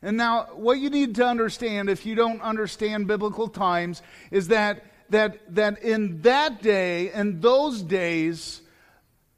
And 0.00 0.16
now, 0.16 0.44
what 0.54 0.78
you 0.78 0.88
need 0.88 1.14
to 1.16 1.26
understand, 1.26 1.90
if 1.90 2.06
you 2.06 2.14
don't 2.14 2.40
understand 2.40 3.06
biblical 3.06 3.48
times, 3.48 4.00
is 4.30 4.48
that, 4.48 4.86
that, 5.10 5.54
that 5.54 5.82
in 5.82 6.22
that 6.22 6.62
day, 6.62 7.12
in 7.12 7.40
those 7.40 7.82
days, 7.82 8.62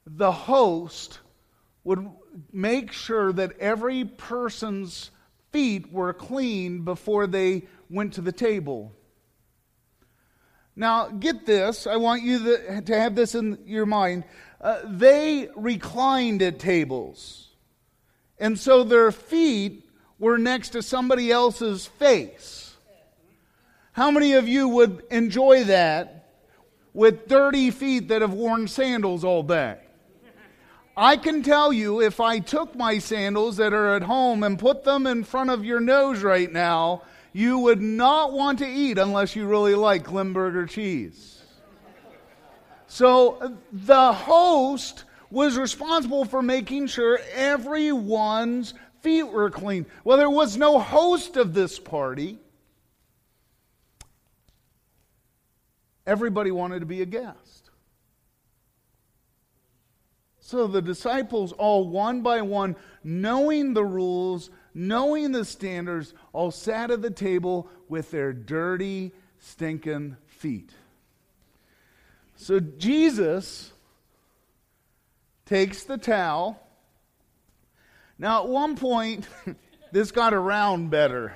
the 0.05 0.31
host 0.31 1.19
would 1.83 2.09
make 2.51 2.91
sure 2.91 3.31
that 3.33 3.57
every 3.59 4.05
person's 4.05 5.11
feet 5.51 5.91
were 5.91 6.13
clean 6.13 6.83
before 6.83 7.27
they 7.27 7.63
went 7.89 8.13
to 8.13 8.21
the 8.21 8.31
table. 8.31 8.93
Now, 10.75 11.07
get 11.07 11.45
this. 11.45 11.87
I 11.87 11.95
want 11.95 12.21
you 12.21 12.83
to, 12.83 12.83
have 12.87 13.15
this 13.15 13.33
in 13.33 13.57
your 13.65 13.87
mind. 13.87 14.25
Uh, 14.61 14.81
they 14.85 15.49
reclined 15.55 16.41
at 16.43 16.59
tables. 16.59 17.49
And 18.37 18.59
so 18.59 18.83
their 18.83 19.11
feet 19.11 19.89
were 20.19 20.37
next 20.37 20.69
to 20.69 20.83
somebody 20.83 21.31
else's 21.31 21.87
face. 21.87 22.75
How 23.93 24.11
many 24.11 24.33
of 24.33 24.47
you 24.47 24.67
would 24.67 25.01
enjoy 25.09 25.63
that 25.63 26.29
with 26.93 27.27
dirty 27.27 27.71
feet 27.71 28.09
that 28.09 28.21
have 28.21 28.33
worn 28.33 28.67
sandals 28.67 29.23
all 29.23 29.41
day? 29.41 29.77
I 30.99 31.15
can 31.15 31.43
tell 31.43 31.71
you 31.71 32.01
if 32.01 32.19
I 32.19 32.39
took 32.39 32.75
my 32.75 32.97
sandals 32.97 33.57
that 33.57 33.71
are 33.71 33.95
at 33.95 34.01
home 34.01 34.41
and 34.41 34.57
put 34.57 34.83
them 34.83 35.05
in 35.05 35.23
front 35.23 35.51
of 35.51 35.63
your 35.63 35.79
nose 35.79 36.23
right 36.23 36.51
now, 36.51 37.03
you 37.33 37.59
would 37.59 37.83
not 37.83 38.33
want 38.33 38.57
to 38.59 38.67
eat 38.67 38.97
unless 38.97 39.35
you 39.35 39.45
really 39.45 39.75
like 39.75 40.11
Limburger 40.11 40.65
cheese. 40.65 41.43
So 42.87 43.57
the 43.71 44.11
host 44.11 45.03
was 45.29 45.55
responsible 45.55 46.25
for 46.25 46.41
making 46.41 46.87
sure 46.87 47.19
everyone's 47.31 48.73
feet 49.01 49.27
were 49.27 49.51
clean. 49.51 49.85
Well, 50.03 50.17
there 50.17 50.31
was 50.31 50.57
no 50.57 50.79
host 50.79 51.37
of 51.37 51.53
this 51.53 51.77
party. 51.77 52.39
Everybody 56.07 56.49
wanted 56.49 56.79
to 56.79 56.87
be 56.87 57.03
a 57.03 57.05
guest. 57.05 57.46
So 60.47 60.65
the 60.65 60.81
disciples, 60.81 61.51
all 61.51 61.89
one 61.89 62.21
by 62.21 62.41
one, 62.41 62.77
knowing 63.03 63.73
the 63.73 63.83
rules, 63.83 64.49
knowing 64.73 65.33
the 65.33 65.43
standards, 65.43 66.13
all 66.31 66.51
sat 66.51 66.89
at 66.89 67.01
the 67.01 67.09
table 67.09 67.69
with 67.89 68.11
their 68.11 68.31
dirty, 68.31 69.11
stinking 69.39 70.15
feet. 70.25 70.69
So 72.37 72.61
Jesus 72.61 73.73
takes 75.45 75.83
the 75.83 75.97
towel. 75.97 76.65
Now, 78.17 78.43
at 78.43 78.47
one 78.47 78.77
point, 78.77 79.27
this 79.91 80.11
got 80.11 80.33
around 80.33 80.91
better. 80.91 81.35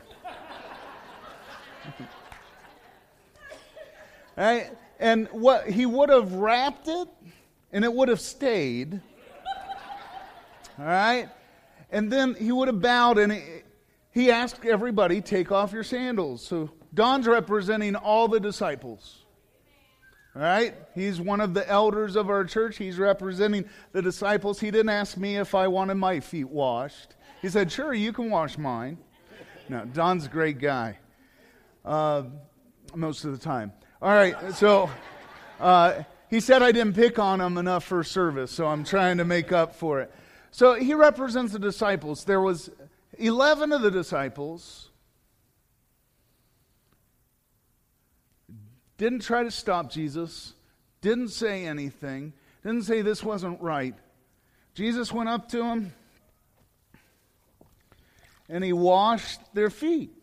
right? 4.37 4.71
And 5.01 5.27
what 5.33 5.67
he 5.69 5.85
would 5.85 6.07
have 6.07 6.31
wrapped 6.31 6.87
it 6.87 7.09
and 7.73 7.83
it 7.85 7.93
would 7.93 8.09
have 8.09 8.21
stayed. 8.21 8.99
All 10.79 10.85
right? 10.85 11.29
And 11.91 12.11
then 12.11 12.35
he 12.35 12.51
would 12.51 12.67
have 12.67 12.81
bowed 12.81 13.17
and 13.17 13.41
he, 14.11 14.31
asked 14.31 14.65
everybody, 14.65 15.21
take 15.21 15.51
off 15.51 15.73
your 15.73 15.83
sandals. 15.83 16.45
So 16.45 16.71
Don's 16.93 17.27
representing 17.27 17.95
all 17.95 18.27
the 18.27 18.39
disciples. 18.39 19.25
All 20.35 20.41
right? 20.41 20.73
He's 20.95 21.19
one 21.19 21.41
of 21.41 21.53
the 21.53 21.67
elders 21.69 22.15
of 22.15 22.29
our 22.29 22.45
church. 22.45 22.77
He's 22.77 22.97
representing 22.97 23.65
the 23.91 24.01
disciples. 24.01 24.59
He 24.59 24.71
didn't 24.71 24.89
ask 24.89 25.17
me 25.17 25.37
if 25.37 25.53
I 25.53 25.67
wanted 25.67 25.95
my 25.95 26.19
feet 26.19 26.49
washed. 26.49 27.15
He 27.41 27.49
said, 27.49 27.71
sure, 27.71 27.93
you 27.93 28.13
can 28.13 28.29
wash 28.29 28.57
mine. 28.57 28.97
No, 29.67 29.85
Don's 29.85 30.25
a 30.25 30.29
great 30.29 30.59
guy 30.59 30.97
uh, 31.85 32.23
most 32.95 33.25
of 33.25 33.31
the 33.31 33.37
time. 33.37 33.71
All 34.01 34.13
right, 34.13 34.53
so 34.53 34.89
uh, 35.59 36.03
he 36.31 36.39
said 36.39 36.63
I 36.63 36.71
didn't 36.71 36.95
pick 36.95 37.19
on 37.19 37.41
him 37.41 37.57
enough 37.57 37.83
for 37.83 38.03
service, 38.03 38.51
so 38.51 38.65
I'm 38.65 38.85
trying 38.85 39.17
to 39.17 39.25
make 39.25 39.51
up 39.51 39.75
for 39.75 39.99
it. 39.99 40.11
So 40.49 40.75
he 40.75 40.93
represents 40.93 41.51
the 41.51 41.59
disciples. 41.59 42.23
There 42.23 42.39
was 42.39 42.71
11 43.19 43.73
of 43.73 43.81
the 43.81 43.91
disciples 43.91 44.89
didn't 48.97 49.23
try 49.23 49.43
to 49.43 49.51
stop 49.51 49.91
Jesus, 49.91 50.53
didn't 51.01 51.29
say 51.29 51.65
anything, 51.65 52.31
didn't 52.63 52.83
say 52.83 53.01
this 53.01 53.23
wasn't 53.23 53.59
right. 53.59 53.95
Jesus 54.73 55.11
went 55.11 55.27
up 55.27 55.49
to 55.49 55.63
him 55.63 55.91
and 58.47 58.63
he 58.63 58.71
washed 58.71 59.39
their 59.53 59.69
feet. 59.69 60.13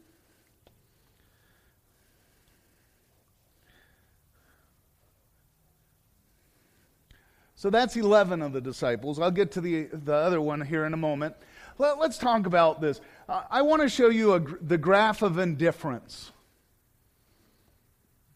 So 7.59 7.71
that's 7.71 7.97
11 7.97 8.41
of 8.41 8.53
the 8.53 8.61
disciples. 8.61 9.19
I'll 9.19 9.33
get 9.33 9.51
to 9.53 9.61
the, 9.61 9.89
the 9.93 10.15
other 10.15 10.41
one 10.41 10.61
here 10.61 10.87
in 10.87 10.95
a 10.95 10.97
moment. 10.97 11.35
Let, 11.77 11.99
us 11.99 12.17
talk 12.17 12.47
about 12.47 12.81
this. 12.81 13.01
Uh, 13.29 13.43
I 13.51 13.63
want 13.63 13.83
to 13.83 13.89
show 13.89 14.11
you 14.11 14.35
a, 14.35 14.39
the 14.39 14.79
graph 14.79 15.23
of 15.23 15.41
indifference. 15.41 16.31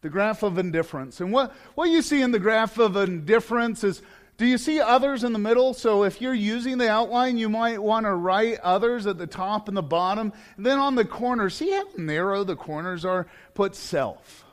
The 0.00 0.08
graph 0.08 0.42
of 0.42 0.58
indifference. 0.58 1.20
And 1.20 1.32
what, 1.32 1.54
what 1.76 1.88
you 1.88 2.02
see 2.02 2.20
in 2.20 2.32
the 2.32 2.40
graph 2.40 2.78
of 2.78 2.96
indifference 2.96 3.84
is 3.84 4.02
do 4.38 4.44
you 4.44 4.58
see 4.58 4.80
others 4.80 5.22
in 5.22 5.32
the 5.32 5.38
middle? 5.38 5.72
So 5.72 6.02
if 6.02 6.20
you're 6.20 6.34
using 6.34 6.78
the 6.78 6.90
outline, 6.90 7.38
you 7.38 7.48
might 7.48 7.80
want 7.80 8.06
to 8.06 8.14
write 8.14 8.58
others 8.58 9.06
at 9.06 9.18
the 9.18 9.28
top 9.28 9.68
and 9.68 9.76
the 9.76 9.82
bottom. 9.82 10.32
And 10.56 10.66
then 10.66 10.80
on 10.80 10.96
the 10.96 11.04
corners, 11.04 11.54
see 11.54 11.70
how 11.70 11.84
narrow 11.96 12.42
the 12.42 12.56
corners 12.56 13.04
are? 13.04 13.28
Put 13.54 13.76
self. 13.76 14.44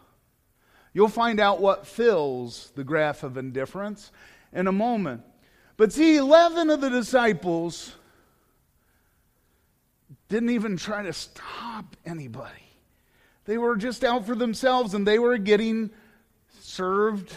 You'll 0.93 1.07
find 1.07 1.39
out 1.39 1.59
what 1.59 1.87
fills 1.87 2.71
the 2.75 2.83
graph 2.83 3.23
of 3.23 3.35
indifference 3.35 4.11
in 4.53 4.67
a 4.67 4.71
moment. 4.71 5.21
But 5.77 5.93
see, 5.93 6.17
11 6.17 6.69
of 6.69 6.81
the 6.81 6.89
disciples 6.89 7.95
didn't 10.27 10.49
even 10.51 10.77
try 10.77 11.03
to 11.03 11.13
stop 11.13 11.95
anybody. 12.05 12.51
They 13.45 13.57
were 13.57 13.75
just 13.75 14.03
out 14.03 14.25
for 14.25 14.35
themselves 14.35 14.93
and 14.93 15.07
they 15.07 15.19
were 15.19 15.37
getting 15.37 15.89
served. 16.59 17.33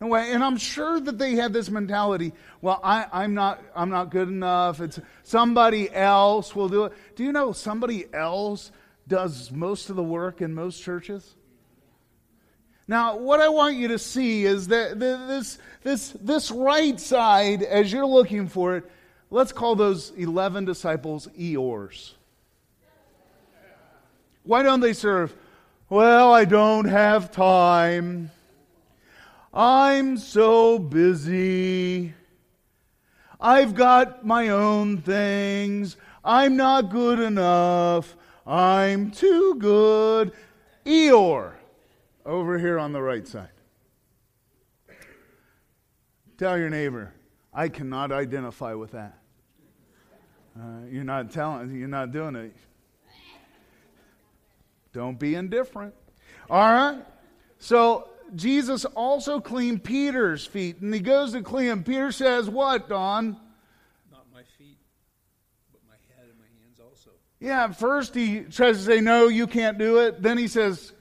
And 0.00 0.44
I'm 0.44 0.58
sure 0.58 1.00
that 1.00 1.16
they 1.18 1.34
had 1.36 1.52
this 1.52 1.70
mentality. 1.70 2.32
Well, 2.60 2.78
I, 2.82 3.24
am 3.24 3.32
not. 3.32 3.62
I'm 3.74 3.88
not 3.88 4.10
good 4.10 4.28
enough. 4.28 4.82
It's 4.82 5.00
somebody 5.22 5.90
else 5.94 6.54
will 6.54 6.68
do 6.68 6.84
it. 6.84 6.92
Do 7.16 7.24
you 7.24 7.32
know 7.32 7.52
somebody 7.52 8.04
else 8.12 8.70
does 9.08 9.50
most 9.50 9.88
of 9.88 9.96
the 9.96 10.02
work 10.02 10.42
in 10.42 10.52
most 10.52 10.82
churches? 10.82 11.36
Now, 12.86 13.16
what 13.16 13.40
I 13.40 13.48
want 13.48 13.76
you 13.76 13.88
to 13.88 13.98
see 13.98 14.44
is 14.44 14.68
that 14.68 14.98
this, 15.00 15.58
this, 15.82 16.10
this 16.20 16.50
right 16.50 17.00
side, 17.00 17.62
as 17.62 17.90
you're 17.90 18.06
looking 18.06 18.46
for 18.46 18.76
it, 18.76 18.90
let's 19.30 19.52
call 19.52 19.74
those 19.74 20.10
11 20.16 20.66
disciples 20.66 21.28
Eeyores. 21.38 22.12
Why 24.42 24.62
don't 24.62 24.80
they 24.80 24.92
serve? 24.92 25.34
Well, 25.88 26.32
I 26.32 26.44
don't 26.44 26.84
have 26.84 27.30
time. 27.30 28.30
I'm 29.52 30.18
so 30.18 30.78
busy. 30.78 32.12
I've 33.40 33.74
got 33.74 34.26
my 34.26 34.48
own 34.48 34.98
things. 34.98 35.96
I'm 36.24 36.56
not 36.56 36.90
good 36.90 37.20
enough. 37.20 38.14
I'm 38.46 39.10
too 39.10 39.54
good. 39.58 40.32
Eeyore, 40.84 41.52
over 42.24 42.58
here 42.58 42.78
on 42.78 42.92
the 42.92 43.02
right 43.02 43.26
side. 43.26 43.48
Tell 46.38 46.58
your 46.58 46.70
neighbor, 46.70 47.12
I 47.52 47.68
cannot 47.68 48.10
identify 48.10 48.74
with 48.74 48.92
that. 48.92 49.18
Uh, 50.58 50.86
you're 50.88 51.04
not 51.04 51.30
telling, 51.30 51.74
you're 51.76 51.88
not 51.88 52.12
doing 52.12 52.34
it. 52.36 52.54
Don't 54.92 55.18
be 55.18 55.34
indifferent. 55.34 55.94
All 56.48 56.72
right? 56.72 57.04
So 57.58 58.08
Jesus 58.34 58.84
also 58.84 59.40
cleaned 59.40 59.84
Peter's 59.84 60.46
feet, 60.46 60.80
and 60.80 60.94
he 60.94 61.00
goes 61.00 61.32
to 61.32 61.42
clean 61.42 61.66
him. 61.66 61.84
Peter 61.84 62.12
says, 62.12 62.48
What, 62.48 62.88
Don? 62.88 63.36
Not 64.10 64.26
my 64.32 64.42
feet, 64.56 64.78
but 65.72 65.80
my 65.88 65.96
head 66.16 66.28
and 66.30 66.38
my 66.38 66.46
hands 66.62 66.80
also. 66.80 67.10
Yeah, 67.40 67.64
at 67.64 67.78
first 67.78 68.14
he 68.14 68.40
tries 68.40 68.78
to 68.78 68.84
say, 68.84 69.00
No, 69.00 69.28
you 69.28 69.46
can't 69.46 69.78
do 69.78 69.98
it. 69.98 70.22
Then 70.22 70.38
he 70.38 70.48
says, 70.48 70.93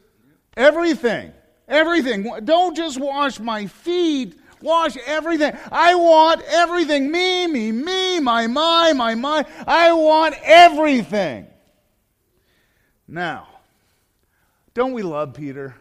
Everything. 0.55 1.33
Everything. 1.67 2.29
Don't 2.43 2.75
just 2.75 2.99
wash 2.99 3.39
my 3.39 3.67
feet. 3.67 4.39
Wash 4.61 4.95
everything. 5.05 5.57
I 5.71 5.95
want 5.95 6.41
everything. 6.43 7.11
Me, 7.11 7.47
me, 7.47 7.71
me, 7.71 8.19
my, 8.19 8.47
my, 8.47 8.93
my, 8.93 9.15
my. 9.15 9.45
I 9.67 9.91
want 9.91 10.35
everything. 10.43 11.47
Now, 13.07 13.47
don't 14.73 14.93
we 14.93 15.03
love 15.03 15.33
Peter? 15.33 15.75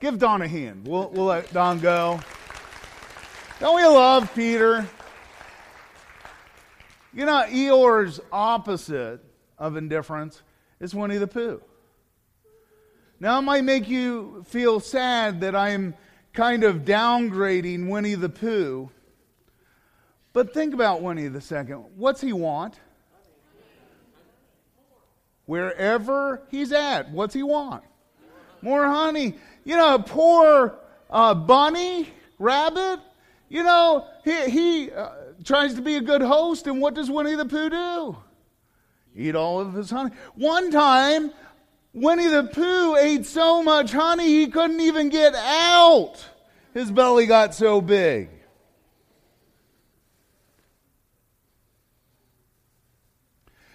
Give 0.00 0.18
Don 0.18 0.42
a 0.42 0.48
hand. 0.48 0.86
We'll, 0.86 1.08
we'll 1.10 1.26
let 1.26 1.52
Don 1.52 1.78
go. 1.78 2.20
Don't 3.60 3.76
we 3.76 3.84
love 3.84 4.34
Peter? 4.34 4.86
You 7.12 7.26
know, 7.26 7.44
Eeyore's 7.48 8.20
opposite 8.32 9.20
of 9.56 9.76
indifference 9.76 10.42
is 10.80 10.94
Winnie 10.94 11.16
the 11.16 11.28
Pooh. 11.28 11.62
Now, 13.20 13.38
it 13.38 13.42
might 13.42 13.64
make 13.64 13.88
you 13.88 14.44
feel 14.48 14.80
sad 14.80 15.40
that 15.40 15.54
I'm 15.54 15.94
kind 16.32 16.64
of 16.64 16.78
downgrading 16.78 17.88
Winnie 17.88 18.16
the 18.16 18.28
Pooh, 18.28 18.90
but 20.32 20.52
think 20.52 20.74
about 20.74 21.00
Winnie 21.00 21.28
the 21.28 21.40
Second. 21.40 21.84
What's 21.96 22.20
he 22.20 22.32
want? 22.32 22.80
Wherever 25.46 26.42
he's 26.50 26.72
at, 26.72 27.10
what's 27.10 27.34
he 27.34 27.42
want? 27.42 27.84
More 28.62 28.86
honey. 28.86 29.34
You 29.64 29.76
know, 29.76 29.98
poor 29.98 30.74
uh, 31.10 31.34
bunny, 31.34 32.08
rabbit, 32.38 33.00
you 33.48 33.62
know, 33.62 34.06
he, 34.24 34.50
he 34.50 34.90
uh, 34.90 35.10
tries 35.44 35.74
to 35.74 35.82
be 35.82 35.96
a 35.96 36.00
good 36.00 36.22
host, 36.22 36.66
and 36.66 36.80
what 36.80 36.94
does 36.94 37.10
Winnie 37.10 37.36
the 37.36 37.44
Pooh 37.44 37.70
do? 37.70 38.16
Eat 39.14 39.36
all 39.36 39.60
of 39.60 39.74
his 39.74 39.90
honey. 39.90 40.10
One 40.34 40.70
time, 40.70 41.30
Winnie 41.94 42.26
the 42.26 42.42
Pooh 42.42 42.96
ate 42.96 43.24
so 43.24 43.62
much 43.62 43.92
honey 43.92 44.26
he 44.26 44.48
couldn't 44.48 44.80
even 44.80 45.08
get 45.08 45.34
out. 45.36 46.16
His 46.74 46.90
belly 46.90 47.26
got 47.26 47.54
so 47.54 47.80
big. 47.80 48.28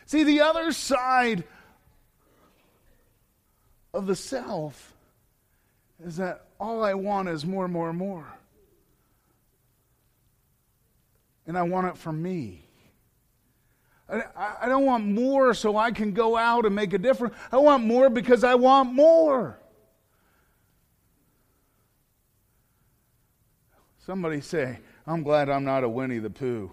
See, 0.05 0.23
the 0.23 0.41
other 0.41 0.73
side 0.73 1.45
of 3.93 4.05
the 4.05 4.15
self 4.15 4.93
is 6.03 6.17
that 6.17 6.45
all 6.59 6.83
I 6.83 6.95
want 6.95 7.29
is 7.29 7.45
more, 7.45 7.69
more, 7.69 7.93
more. 7.93 8.27
And 11.47 11.57
I 11.57 11.61
want 11.61 11.87
it 11.87 11.97
for 11.97 12.11
me. 12.11 12.68
I, 14.11 14.67
don't 14.67 14.85
want 14.85 15.05
more 15.05 15.53
so 15.53 15.77
I 15.77 15.91
can 15.91 16.13
go 16.13 16.35
out 16.35 16.65
and 16.65 16.73
make 16.73 16.93
a 16.93 16.97
difference. 16.97 17.35
I 17.51 17.57
want 17.57 17.83
more 17.83 18.09
because 18.09 18.43
I 18.43 18.55
want 18.55 18.91
more. 18.91 19.59
Somebody 24.05 24.41
say, 24.41 24.79
I'm 25.05 25.21
glad 25.21 25.49
I'm 25.49 25.63
not 25.63 25.83
a 25.83 25.89
Winnie 25.89 26.17
the 26.17 26.31
Pooh. 26.31 26.71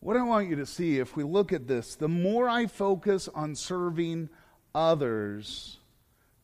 What 0.00 0.16
I 0.16 0.22
want 0.22 0.48
you 0.48 0.56
to 0.56 0.66
see, 0.66 0.98
if 0.98 1.16
we 1.16 1.24
look 1.24 1.52
at 1.52 1.66
this, 1.66 1.96
the 1.96 2.08
more 2.08 2.48
I 2.48 2.66
focus 2.66 3.28
on 3.28 3.56
serving 3.56 4.30
others, 4.74 5.78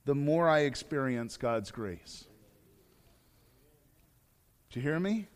the 0.05 0.16
more 0.16 0.48
I 0.48 0.61
experience 0.61 1.37
God's 1.37 1.70
grace. 1.70 2.26
Do 4.72 4.80
you 4.80 4.82
hear 4.82 4.98
me? 4.98 5.26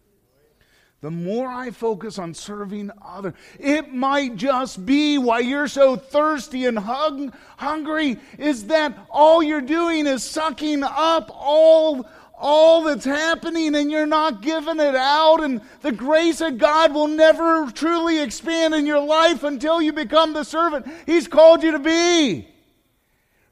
The 1.02 1.10
more 1.10 1.46
I 1.46 1.70
focus 1.70 2.18
on 2.18 2.32
serving 2.32 2.90
others, 3.04 3.34
it 3.60 3.92
might 3.92 4.36
just 4.36 4.86
be 4.86 5.18
why 5.18 5.40
you're 5.40 5.68
so 5.68 5.94
thirsty 5.94 6.64
and 6.64 6.78
hung, 6.78 7.34
hungry 7.58 8.18
is 8.38 8.66
that 8.68 8.98
all 9.10 9.42
you're 9.42 9.60
doing 9.60 10.06
is 10.06 10.24
sucking 10.24 10.82
up 10.82 11.30
all 11.32 12.08
all 12.38 12.82
that's 12.84 13.04
happening 13.04 13.74
and 13.74 13.90
you're 13.90 14.06
not 14.06 14.42
giving 14.42 14.78
it 14.78 14.94
out, 14.94 15.42
and 15.42 15.60
the 15.80 15.92
grace 15.92 16.40
of 16.40 16.58
God 16.58 16.92
will 16.92 17.08
never 17.08 17.70
truly 17.70 18.20
expand 18.20 18.74
in 18.74 18.86
your 18.86 19.00
life 19.00 19.42
until 19.42 19.80
you 19.80 19.92
become 19.92 20.32
the 20.32 20.44
servant 20.44 20.86
He's 21.06 21.28
called 21.28 21.62
you 21.62 21.72
to 21.72 21.78
be. 21.78 22.48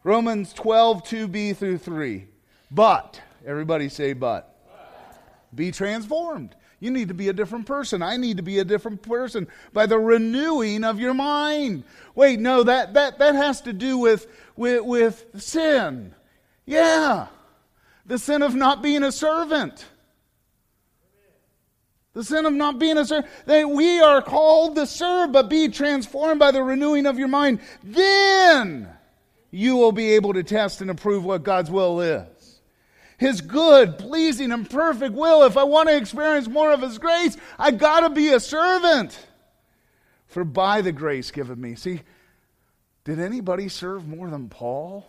Romans 0.03 0.53
12, 0.53 1.05
2b 1.05 1.57
through 1.57 1.79
3. 1.79 2.27
But, 2.70 3.20
everybody 3.47 3.88
say, 3.88 4.12
but. 4.12 4.54
Be 5.55 5.71
transformed. 5.71 6.55
You 6.81 6.90
need 6.90 7.09
to 7.09 7.14
be 7.14 7.29
a 7.29 7.33
different 7.33 7.67
person. 7.67 8.03
I 8.03 8.17
need 8.17 8.37
to 8.38 8.43
be 8.43 8.59
a 8.59 8.64
different 8.64 9.03
person 9.03 9.47
by 9.73 9.87
the 9.87 9.99
renewing 9.99 10.85
of 10.85 10.99
your 10.99 11.14
mind. 11.14 11.85
Wait, 12.14 12.40
no, 12.40 12.62
that, 12.62 12.95
that, 12.95 13.19
that 13.19 13.35
has 13.35 13.61
to 13.62 13.73
do 13.73 13.99
with, 13.99 14.27
with, 14.57 14.85
with 14.85 15.25
sin. 15.43 16.14
Yeah 16.67 17.29
the 18.07 18.19
sin 18.19 18.43
of 18.43 18.55
not 18.55 18.83
being 18.83 19.03
a 19.03 19.12
servant. 19.12 19.87
The 22.12 22.23
sin 22.23 22.47
of 22.47 22.53
not 22.53 22.79
being 22.79 22.99
a 22.99 23.05
servant. 23.05 23.33
That 23.47 23.69
we 23.69 24.01
are 24.01 24.23
called 24.23 24.77
to 24.77 24.87
serve, 24.87 25.33
but 25.33 25.49
be 25.49 25.69
transformed 25.69 26.38
by 26.38 26.53
the 26.53 26.62
renewing 26.62 27.07
of 27.07 27.19
your 27.19 27.29
mind. 27.29 27.61
Then 27.83 28.88
you 29.51 29.77
will 29.77 29.93
be 29.93 30.12
able 30.12 30.35
to 30.35 30.43
test 30.43 30.81
and 30.81 30.90
approve 30.90 31.25
what 31.25 31.43
God's 31.43 31.71
will 31.71 32.01
is. 32.01 32.27
His 33.18 33.40
good, 33.40 33.98
pleasing, 33.98 34.53
and 34.53 34.68
perfect 34.68 35.14
will. 35.14 35.44
If 35.44 35.57
I 35.57 35.64
want 35.64 35.88
to 35.88 35.96
experience 35.96 36.48
more 36.48 36.72
of 36.72 36.83
His 36.83 36.98
grace, 36.98 37.37
I 37.59 37.70
got 37.70 38.00
to 38.00 38.11
be 38.11 38.29
a 38.29 38.40
servant. 38.40 39.18
For 40.27 40.44
by 40.44 40.81
the 40.81 40.92
grace 40.92 41.31
given 41.31 41.61
me. 41.61 41.77
See, 41.77 42.00
did 43.05 43.20
anybody 43.20 43.68
serve 43.68 44.09
more 44.09 44.29
than 44.29 44.48
Paul? 44.48 45.07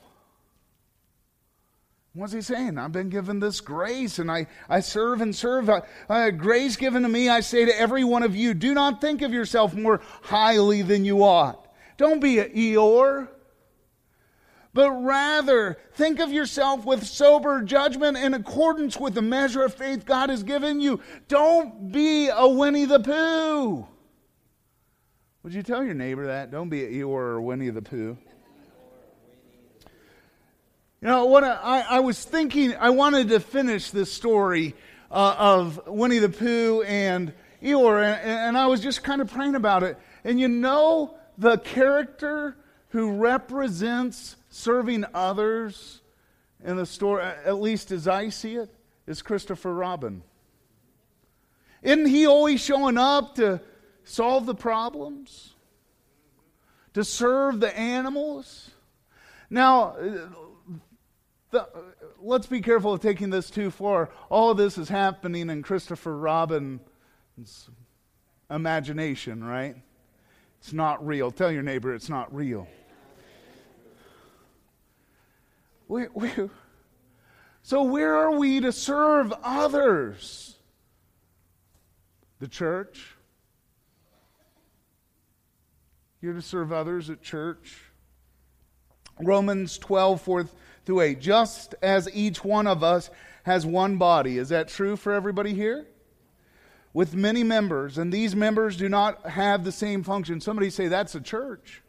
What's 2.15 2.31
he 2.31 2.41
saying? 2.41 2.77
I've 2.77 2.93
been 2.93 3.09
given 3.09 3.41
this 3.41 3.59
grace 3.59 4.19
and 4.19 4.31
I, 4.31 4.47
I 4.69 4.79
serve 4.79 5.19
and 5.19 5.35
serve. 5.35 5.69
Uh, 5.69 6.29
grace 6.31 6.77
given 6.77 7.03
to 7.03 7.09
me, 7.09 7.27
I 7.27 7.41
say 7.41 7.65
to 7.65 7.77
every 7.77 8.05
one 8.05 8.23
of 8.23 8.35
you, 8.35 8.53
do 8.53 8.73
not 8.73 9.01
think 9.01 9.21
of 9.21 9.33
yourself 9.33 9.73
more 9.73 9.99
highly 10.21 10.81
than 10.81 11.03
you 11.03 11.23
ought. 11.23 11.67
Don't 11.97 12.21
be 12.21 12.39
a 12.39 12.47
Eeyore. 12.47 13.27
But 14.75 14.91
rather, 14.91 15.77
think 15.93 16.19
of 16.19 16.33
yourself 16.33 16.83
with 16.83 17.07
sober 17.07 17.61
judgment 17.61 18.17
in 18.17 18.33
accordance 18.33 18.99
with 18.99 19.13
the 19.13 19.21
measure 19.21 19.63
of 19.63 19.73
faith 19.73 20.05
God 20.05 20.29
has 20.29 20.43
given 20.43 20.81
you. 20.81 20.99
Don't 21.29 21.93
be 21.93 22.27
a 22.27 22.45
Winnie 22.45 22.83
the 22.83 22.99
Pooh. 22.99 23.87
Would 25.43 25.53
you 25.53 25.63
tell 25.63 25.81
your 25.81 25.93
neighbor 25.93 26.27
that? 26.27 26.51
Don't 26.51 26.67
be 26.67 26.83
a 26.83 26.89
Eeyore 26.89 27.07
or 27.07 27.41
Winnie 27.41 27.69
the 27.69 27.81
Pooh. 27.81 28.17
You 30.99 31.07
know, 31.07 31.23
what 31.27 31.45
I, 31.45 31.85
I 31.89 31.99
was 32.01 32.21
thinking, 32.25 32.75
I 32.75 32.89
wanted 32.89 33.29
to 33.29 33.39
finish 33.39 33.91
this 33.91 34.11
story 34.11 34.75
uh, 35.09 35.35
of 35.39 35.87
Winnie 35.87 36.19
the 36.19 36.27
Pooh 36.27 36.81
and 36.81 37.31
Eeyore, 37.63 38.03
and, 38.03 38.29
and 38.29 38.57
I 38.57 38.67
was 38.67 38.81
just 38.81 39.05
kind 39.05 39.21
of 39.21 39.31
praying 39.31 39.55
about 39.55 39.83
it. 39.83 39.97
And 40.25 40.37
you 40.37 40.49
know, 40.49 41.15
the 41.37 41.59
character 41.59 42.57
who 42.89 43.13
represents 43.13 44.35
serving 44.55 45.03
others 45.13 46.01
in 46.63 46.77
the 46.77 46.85
story, 46.85 47.21
at 47.21 47.59
least 47.59 47.91
as 47.91 48.07
I 48.07 48.29
see 48.29 48.55
it, 48.55 48.73
is 49.05 49.21
Christopher 49.21 49.73
Robin. 49.73 50.23
Isn't 51.83 52.05
he 52.05 52.25
always 52.25 52.63
showing 52.63 52.97
up 52.97 53.35
to 53.35 53.59
solve 54.05 54.45
the 54.45 54.55
problems? 54.55 55.53
To 56.93 57.03
serve 57.03 57.59
the 57.59 57.77
animals? 57.77 58.71
Now, 59.49 59.97
the, 61.51 61.67
let's 62.21 62.47
be 62.47 62.61
careful 62.61 62.93
of 62.93 63.01
taking 63.01 63.29
this 63.29 63.49
too 63.49 63.69
far. 63.69 64.09
All 64.29 64.51
of 64.51 64.57
this 64.57 64.77
is 64.77 64.87
happening 64.87 65.49
in 65.49 65.63
Christopher 65.63 66.15
Robin's 66.15 66.79
imagination, 68.49 69.43
right? 69.43 69.75
It's 70.59 70.71
not 70.71 71.05
real. 71.05 71.29
Tell 71.29 71.51
your 71.51 71.61
neighbor 71.61 71.93
it's 71.93 72.09
not 72.09 72.33
real. 72.33 72.69
So, 77.61 77.83
where 77.83 78.15
are 78.15 78.37
we 78.37 78.59
to 78.59 78.71
serve 78.71 79.33
others? 79.43 80.55
The 82.39 82.47
church. 82.47 83.15
You're 86.21 86.33
to 86.33 86.41
serve 86.41 86.71
others 86.71 87.09
at 87.09 87.21
church. 87.21 87.81
Romans 89.19 89.77
12, 89.77 90.21
4 90.21 90.49
through 90.85 91.01
8. 91.01 91.21
Just 91.21 91.75
as 91.81 92.09
each 92.13 92.43
one 92.43 92.67
of 92.67 92.83
us 92.83 93.09
has 93.43 93.65
one 93.65 93.97
body. 93.97 94.37
Is 94.37 94.49
that 94.49 94.67
true 94.67 94.95
for 94.95 95.13
everybody 95.13 95.53
here? 95.53 95.87
With 96.93 97.13
many 97.13 97.43
members, 97.43 97.97
and 97.97 98.11
these 98.11 98.35
members 98.35 98.77
do 98.77 98.87
not 98.87 99.25
have 99.27 99.63
the 99.63 99.71
same 99.71 100.03
function. 100.03 100.39
Somebody 100.39 100.69
say 100.69 100.87
that's 100.87 101.13
a 101.15 101.21
church. 101.21 101.81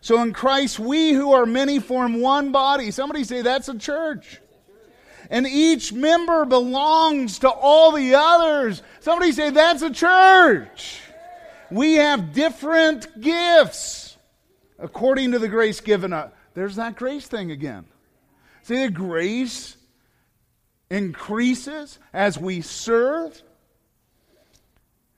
So 0.00 0.22
in 0.22 0.32
Christ, 0.32 0.78
we 0.78 1.12
who 1.12 1.32
are 1.32 1.46
many 1.46 1.78
form 1.80 2.20
one 2.20 2.52
body. 2.52 2.90
Somebody 2.90 3.24
say 3.24 3.42
that's 3.42 3.68
a 3.68 3.78
church. 3.78 4.40
And 5.30 5.46
each 5.46 5.92
member 5.92 6.44
belongs 6.44 7.40
to 7.40 7.50
all 7.50 7.92
the 7.92 8.14
others. 8.14 8.82
Somebody 9.00 9.32
say 9.32 9.50
that's 9.50 9.82
a 9.82 9.90
church. 9.90 11.00
We 11.70 11.94
have 11.94 12.32
different 12.32 13.20
gifts 13.20 14.16
according 14.78 15.32
to 15.32 15.38
the 15.38 15.48
grace 15.48 15.80
given 15.80 16.12
us. 16.12 16.32
There's 16.54 16.76
that 16.76 16.96
grace 16.96 17.26
thing 17.26 17.50
again. 17.50 17.84
See, 18.62 18.86
the 18.86 18.90
grace 18.90 19.76
increases 20.90 21.98
as 22.12 22.38
we 22.38 22.62
serve. 22.62 23.42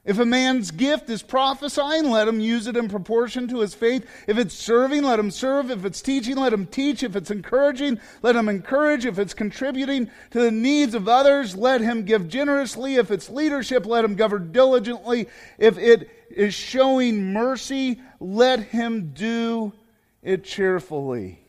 If 0.02 0.18
a 0.18 0.24
man's 0.24 0.70
gift 0.70 1.10
is 1.10 1.22
prophesying, 1.22 2.10
let 2.10 2.26
him 2.26 2.40
use 2.40 2.66
it 2.66 2.76
in 2.76 2.88
proportion 2.88 3.46
to 3.48 3.60
his 3.60 3.74
faith. 3.74 4.06
If 4.26 4.38
it's 4.38 4.54
serving, 4.54 5.02
let 5.02 5.18
him 5.18 5.30
serve. 5.30 5.70
If 5.70 5.84
it's 5.84 6.00
teaching, 6.00 6.36
let 6.36 6.54
him 6.54 6.66
teach. 6.66 7.02
If 7.02 7.16
it's 7.16 7.30
encouraging, 7.30 8.00
let 8.22 8.34
him 8.34 8.48
encourage. 8.48 9.04
If 9.04 9.18
it's 9.18 9.34
contributing 9.34 10.10
to 10.30 10.40
the 10.40 10.50
needs 10.50 10.94
of 10.94 11.06
others, 11.06 11.54
let 11.54 11.82
him 11.82 12.04
give 12.04 12.28
generously. 12.28 12.94
If 12.94 13.10
it's 13.10 13.28
leadership, 13.28 13.84
let 13.84 14.04
him 14.04 14.14
govern 14.14 14.52
diligently. 14.52 15.28
If 15.58 15.76
it 15.76 16.08
is 16.30 16.54
showing 16.54 17.32
mercy, 17.34 18.00
let 18.20 18.60
him 18.60 19.12
do 19.14 19.74
it 20.22 20.44
cheerfully. 20.44 21.40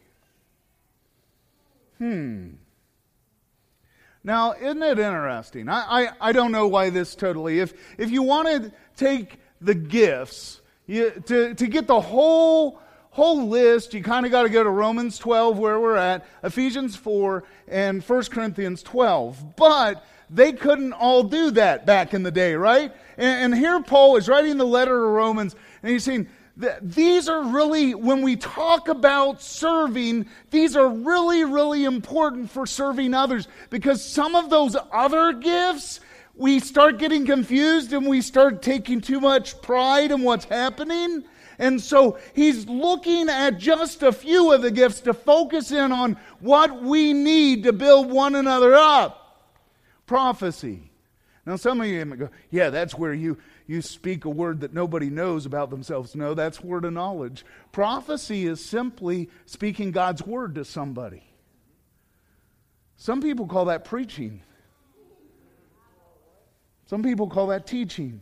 Hmm. 1.99 2.49
Now, 4.23 4.53
isn't 4.53 4.83
it 4.83 4.99
interesting? 4.99 5.67
I, 5.67 6.03
I, 6.03 6.09
I, 6.29 6.31
don't 6.31 6.51
know 6.51 6.67
why 6.67 6.91
this 6.91 7.15
totally. 7.15 7.59
If, 7.59 7.73
if 7.97 8.11
you 8.11 8.21
want 8.21 8.47
to 8.49 8.71
take 8.95 9.39
the 9.59 9.73
gifts, 9.73 10.61
you, 10.85 11.09
to, 11.25 11.55
to 11.55 11.67
get 11.67 11.87
the 11.87 11.99
whole, 11.99 12.79
whole 13.09 13.47
list, 13.47 13.95
you 13.95 14.03
kind 14.03 14.25
of 14.25 14.31
got 14.31 14.43
to 14.43 14.49
go 14.49 14.63
to 14.63 14.69
Romans 14.69 15.17
12, 15.17 15.57
where 15.57 15.79
we're 15.79 15.95
at, 15.95 16.27
Ephesians 16.43 16.95
4, 16.95 17.43
and 17.67 18.03
1 18.03 18.23
Corinthians 18.25 18.83
12. 18.83 19.55
But 19.55 20.05
they 20.29 20.53
couldn't 20.53 20.93
all 20.93 21.23
do 21.23 21.51
that 21.51 21.87
back 21.87 22.13
in 22.13 22.21
the 22.21 22.31
day, 22.31 22.53
right? 22.53 22.93
And, 23.17 23.53
and 23.53 23.55
here 23.55 23.81
Paul 23.81 24.17
is 24.17 24.29
writing 24.29 24.57
the 24.57 24.65
letter 24.65 24.97
to 24.99 25.05
Romans, 25.05 25.55
and 25.81 25.91
he's 25.91 26.03
saying, 26.03 26.27
these 26.57 27.29
are 27.29 27.43
really, 27.43 27.95
when 27.95 28.21
we 28.21 28.35
talk 28.35 28.87
about 28.87 29.41
serving, 29.41 30.27
these 30.49 30.75
are 30.75 30.87
really, 30.89 31.43
really 31.43 31.85
important 31.85 32.51
for 32.51 32.65
serving 32.65 33.13
others 33.13 33.47
because 33.69 34.03
some 34.03 34.35
of 34.35 34.49
those 34.49 34.75
other 34.91 35.33
gifts, 35.33 36.01
we 36.35 36.59
start 36.59 36.97
getting 36.97 37.25
confused 37.25 37.93
and 37.93 38.05
we 38.05 38.21
start 38.21 38.61
taking 38.61 39.01
too 39.01 39.19
much 39.19 39.61
pride 39.61 40.11
in 40.11 40.23
what's 40.23 40.45
happening. 40.45 41.23
And 41.57 41.79
so 41.79 42.17
he's 42.33 42.67
looking 42.67 43.29
at 43.29 43.57
just 43.57 44.03
a 44.03 44.11
few 44.11 44.51
of 44.51 44.61
the 44.61 44.71
gifts 44.71 45.01
to 45.01 45.13
focus 45.13 45.71
in 45.71 45.91
on 45.91 46.17
what 46.39 46.81
we 46.81 47.13
need 47.13 47.63
to 47.63 47.73
build 47.73 48.09
one 48.09 48.35
another 48.35 48.73
up. 48.73 49.51
Prophecy. 50.05 50.91
Now, 51.45 51.55
some 51.55 51.81
of 51.81 51.87
you 51.87 52.05
might 52.05 52.19
go, 52.19 52.29
yeah, 52.49 52.69
that's 52.69 52.95
where 52.95 53.13
you 53.13 53.37
you 53.71 53.81
speak 53.81 54.25
a 54.25 54.29
word 54.29 54.59
that 54.61 54.73
nobody 54.73 55.09
knows 55.09 55.45
about 55.45 55.69
themselves. 55.69 56.13
No, 56.13 56.33
that's 56.33 56.61
word 56.61 56.83
of 56.83 56.91
knowledge. 56.91 57.45
Prophecy 57.71 58.45
is 58.45 58.63
simply 58.63 59.29
speaking 59.45 59.91
God's 59.91 60.21
word 60.21 60.55
to 60.55 60.65
somebody. 60.65 61.23
Some 62.97 63.21
people 63.21 63.47
call 63.47 63.65
that 63.65 63.85
preaching. 63.85 64.41
Some 66.87 67.01
people 67.01 67.29
call 67.29 67.47
that 67.47 67.65
teaching. 67.65 68.19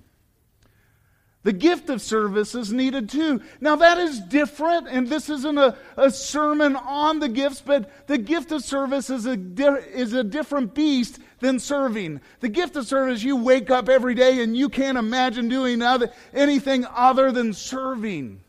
The 1.42 1.54
gift 1.54 1.90
of 1.90 2.00
service 2.00 2.54
is 2.54 2.72
needed 2.72 3.10
too. 3.10 3.42
Now, 3.60 3.78
that 3.78 3.98
is 3.98 4.20
different, 4.20 4.88
and 4.88 5.08
this 5.08 5.32
isn't 5.32 5.58
a, 5.58 5.76
a 5.98 6.12
sermon 6.12 6.76
on 6.76 7.18
the 7.18 7.30
gifts, 7.30 7.62
but 7.62 8.08
the 8.08 8.20
gift 8.20 8.52
of 8.52 8.64
service 8.64 9.10
is 9.10 9.26
a, 9.26 9.36
di- 9.36 9.80
is 9.94 10.14
a 10.14 10.24
different 10.24 10.76
beast 10.76 11.18
than 11.40 11.60
serving. 11.60 12.22
The 12.40 12.50
gift 12.50 12.76
of 12.76 12.88
service, 12.88 13.24
you 13.24 13.36
wake 13.36 13.70
up 13.70 13.90
every 13.90 14.16
day 14.16 14.44
and 14.44 14.56
you 14.56 14.70
can't 14.70 14.98
imagine 14.98 15.50
doing 15.50 15.82
other, 15.82 16.12
anything 16.34 16.86
other 16.86 17.32
than 17.32 17.54
serving. 17.54 18.42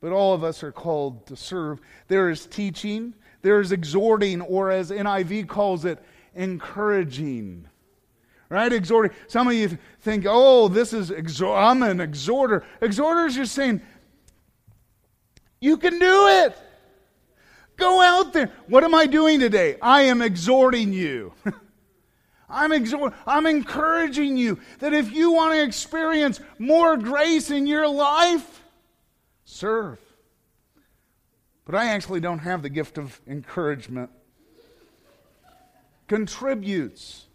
But 0.00 0.12
all 0.12 0.34
of 0.34 0.42
us 0.42 0.62
are 0.62 0.72
called 0.72 1.26
to 1.26 1.36
serve. 1.36 1.80
There 2.08 2.30
is 2.30 2.46
teaching, 2.46 3.14
there 3.42 3.60
is 3.60 3.72
exhorting, 3.72 4.40
or 4.40 4.70
as 4.70 4.90
NIV 4.90 5.48
calls 5.48 5.84
it, 5.84 6.02
encouraging 6.34 7.68
right? 8.52 8.70
Exhorting. 8.70 9.16
Some 9.28 9.48
of 9.48 9.54
you 9.54 9.78
think, 10.00 10.26
oh, 10.28 10.68
this 10.68 10.92
is, 10.92 11.10
exhort- 11.10 11.58
I'm 11.58 11.82
an 11.82 12.00
exhorter. 12.00 12.64
Exhorter 12.82 13.24
is 13.24 13.34
just 13.34 13.54
saying, 13.54 13.80
you 15.58 15.78
can 15.78 15.98
do 15.98 16.28
it. 16.28 16.56
Go 17.82 18.00
out 18.00 18.32
there. 18.32 18.52
What 18.68 18.84
am 18.84 18.94
I 18.94 19.06
doing 19.06 19.40
today? 19.40 19.76
I 19.82 20.02
am 20.02 20.22
exhorting 20.22 20.92
you. 20.92 21.32
I'm 22.48 22.70
exhort, 22.70 23.12
I'm 23.26 23.44
encouraging 23.44 24.36
you 24.36 24.60
that 24.78 24.92
if 24.92 25.10
you 25.10 25.32
want 25.32 25.54
to 25.54 25.64
experience 25.64 26.38
more 26.60 26.96
grace 26.96 27.50
in 27.50 27.66
your 27.66 27.88
life, 27.88 28.62
serve. 29.44 29.98
But 31.64 31.74
I 31.74 31.86
actually 31.86 32.20
don't 32.20 32.38
have 32.38 32.62
the 32.62 32.68
gift 32.68 32.98
of 32.98 33.20
encouragement. 33.26 34.10
Contributes 36.06 37.26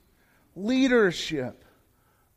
leadership, 0.55 1.65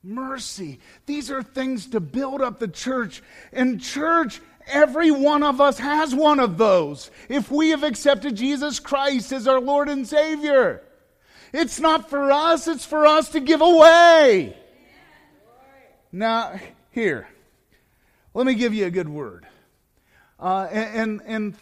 mercy. 0.03 0.81
These 1.07 1.31
are 1.31 1.45
things 1.45 1.87
to 1.91 2.01
build 2.01 2.43
up 2.43 2.59
the 2.59 2.67
church. 2.67 3.23
And, 3.53 3.81
church, 3.81 4.41
every 4.67 5.11
one 5.11 5.43
of 5.43 5.61
us 5.61 5.79
has 5.79 6.15
one 6.15 6.41
of 6.41 6.59
those 6.59 7.11
if 7.29 7.51
we 7.51 7.71
have 7.71 7.83
accepted 7.83 8.37
Jesus 8.37 8.81
Christ 8.81 9.33
as 9.33 9.49
our 9.49 9.61
Lord 9.61 9.89
and 9.89 10.07
Savior. 10.07 10.83
It's 11.53 11.81
not 11.81 12.09
for 12.09 12.31
us, 12.31 12.69
it's 12.69 12.85
for 12.85 13.07
us 13.07 13.31
to 13.31 13.41
give 13.41 13.61
away. 13.61 14.57
Now, 16.13 16.61
here, 16.91 17.29
let 18.35 18.47
me 18.47 18.55
give 18.55 18.75
you 18.75 18.87
a 18.87 18.91
good 18.91 19.09
word. 19.09 19.47
Uh, 20.39 20.69
and, 20.71 21.21
and, 21.27 21.57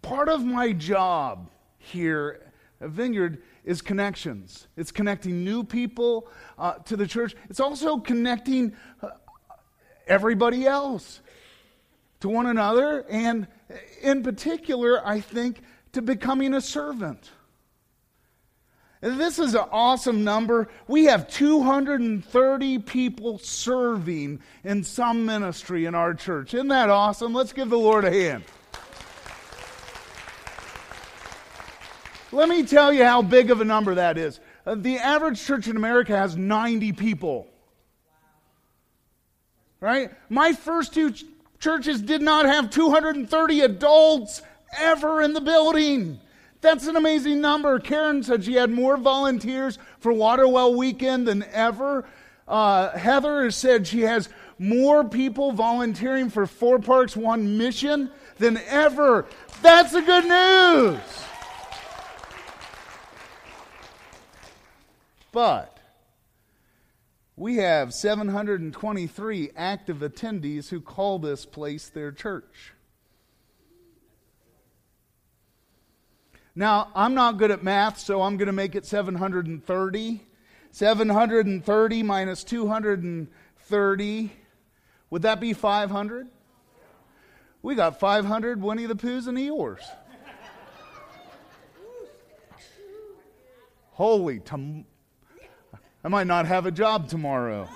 part 0.00 0.28
of 0.28 0.42
my 0.44 0.72
job 0.72 1.48
here 1.78 2.40
at 2.80 2.88
Vineyard 2.88 3.42
is 3.64 3.82
connections. 3.82 4.66
It's 4.76 4.90
connecting 4.90 5.44
new 5.44 5.62
people 5.62 6.28
uh, 6.58 6.74
to 6.86 6.96
the 6.96 7.06
church. 7.06 7.36
It's 7.50 7.60
also 7.60 7.98
connecting 7.98 8.74
uh, 9.02 9.10
everybody 10.08 10.66
else 10.66 11.20
to 12.22 12.28
one 12.28 12.46
another, 12.46 13.04
and 13.10 13.46
in 14.00 14.22
particular, 14.22 15.06
I 15.06 15.20
think, 15.20 15.60
to 15.92 16.00
becoming 16.00 16.54
a 16.54 16.60
servant. 16.60 17.30
This 19.00 19.40
is 19.40 19.54
an 19.54 19.64
awesome 19.72 20.22
number. 20.22 20.68
We 20.86 21.06
have 21.06 21.28
230 21.28 22.78
people 22.78 23.38
serving 23.38 24.40
in 24.62 24.84
some 24.84 25.26
ministry 25.26 25.86
in 25.86 25.96
our 25.96 26.14
church. 26.14 26.54
Isn't 26.54 26.68
that 26.68 26.88
awesome? 26.88 27.34
Let's 27.34 27.52
give 27.52 27.68
the 27.68 27.78
Lord 27.78 28.04
a 28.04 28.12
hand. 28.12 28.44
Let 32.30 32.48
me 32.48 32.62
tell 32.62 32.92
you 32.92 33.04
how 33.04 33.22
big 33.22 33.50
of 33.50 33.60
a 33.60 33.64
number 33.64 33.96
that 33.96 34.16
is. 34.16 34.38
Uh, 34.64 34.76
the 34.76 34.98
average 34.98 35.44
church 35.44 35.66
in 35.66 35.76
America 35.76 36.16
has 36.16 36.36
90 36.36 36.92
people. 36.92 37.48
Right? 39.80 40.12
My 40.30 40.52
first 40.52 40.94
two 40.94 41.12
churches 41.62 42.02
did 42.02 42.20
not 42.20 42.44
have 42.44 42.70
230 42.70 43.60
adults 43.60 44.42
ever 44.76 45.22
in 45.22 45.32
the 45.32 45.40
building. 45.40 46.18
That's 46.60 46.88
an 46.88 46.96
amazing 46.96 47.40
number. 47.40 47.78
Karen 47.78 48.24
said 48.24 48.44
she 48.44 48.54
had 48.54 48.68
more 48.68 48.96
volunteers 48.96 49.78
for 50.00 50.12
Waterwell 50.12 50.74
weekend 50.74 51.28
than 51.28 51.44
ever. 51.52 52.04
Uh, 52.48 52.90
Heather 52.98 53.48
said 53.52 53.86
she 53.86 54.00
has 54.00 54.28
more 54.58 55.04
people 55.04 55.52
volunteering 55.52 56.30
for 56.30 56.46
Four 56.46 56.80
Parks 56.80 57.16
One 57.16 57.56
Mission 57.56 58.10
than 58.38 58.58
ever. 58.66 59.26
That's 59.62 59.92
the 59.92 60.02
good 60.02 60.24
news. 60.24 61.00
But 65.30 65.71
we 67.36 67.56
have 67.56 67.94
723 67.94 69.50
active 69.56 69.98
attendees 69.98 70.68
who 70.68 70.80
call 70.80 71.18
this 71.18 71.46
place 71.46 71.88
their 71.88 72.12
church. 72.12 72.72
Now, 76.54 76.88
I'm 76.94 77.14
not 77.14 77.38
good 77.38 77.50
at 77.50 77.64
math, 77.64 77.98
so 77.98 78.20
I'm 78.22 78.36
going 78.36 78.46
to 78.46 78.52
make 78.52 78.74
it 78.74 78.84
730. 78.84 80.20
730 80.70 82.02
minus 82.02 82.44
230. 82.44 84.32
Would 85.10 85.22
that 85.22 85.40
be 85.40 85.52
500? 85.54 86.28
We 87.62 87.74
got 87.74 87.98
500 88.00 88.60
Winnie 88.60 88.86
the 88.86 88.96
Poohs 88.96 89.26
and 89.26 89.38
Eeyores. 89.38 89.82
Holy, 93.92 94.40
tom- 94.40 94.84
I 96.04 96.08
might 96.08 96.26
not 96.26 96.46
have 96.46 96.66
a 96.66 96.70
job 96.72 97.08
tomorrow. 97.08 97.68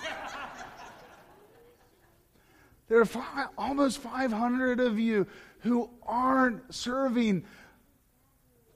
There 2.89 3.01
are 3.01 3.51
almost 3.59 3.99
500 3.99 4.81
of 4.81 4.99
you 4.99 5.27
who 5.61 5.91
aren't 6.05 6.73
serving. 6.75 7.45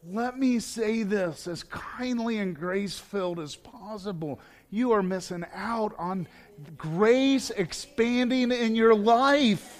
Let 0.04 0.38
me 0.38 0.58
say 0.58 1.02
this 1.02 1.46
as 1.46 1.62
kindly 1.62 2.38
and 2.38 2.56
grace 2.56 2.98
filled 2.98 3.38
as 3.38 3.54
possible. 3.54 4.40
You 4.70 4.92
are 4.92 5.02
missing 5.02 5.44
out 5.54 5.94
on 5.98 6.26
grace 6.76 7.50
expanding 7.50 8.50
in 8.52 8.74
your 8.74 8.94
life. 8.94 9.79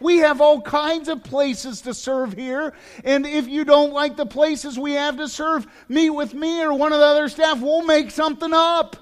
We 0.00 0.18
have 0.18 0.40
all 0.40 0.60
kinds 0.60 1.08
of 1.08 1.22
places 1.22 1.80
to 1.82 1.94
serve 1.94 2.32
here. 2.32 2.74
And 3.04 3.26
if 3.26 3.48
you 3.48 3.64
don't 3.64 3.92
like 3.92 4.16
the 4.16 4.26
places 4.26 4.78
we 4.78 4.92
have 4.92 5.16
to 5.16 5.28
serve, 5.28 5.66
meet 5.88 6.10
with 6.10 6.34
me 6.34 6.62
or 6.62 6.74
one 6.74 6.92
of 6.92 6.98
the 6.98 7.04
other 7.04 7.28
staff. 7.28 7.60
We'll 7.60 7.84
make 7.84 8.10
something 8.10 8.52
up. 8.52 8.96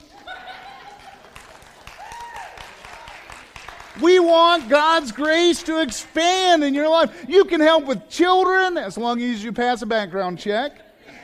We 4.01 4.19
want 4.19 4.71
God's 4.71 5.13
grace 5.13 5.63
to 5.65 5.83
expand 5.83 6.65
in 6.65 6.73
your 6.73 6.89
life. 6.89 7.27
You 7.29 7.45
can 7.45 7.61
help 7.61 7.85
with 7.85 8.09
children 8.09 8.79
as 8.79 8.97
long 8.97 9.21
as 9.21 9.45
you 9.45 9.53
pass 9.53 9.83
a 9.83 9.87
background 9.87 10.39
check. 10.39 10.73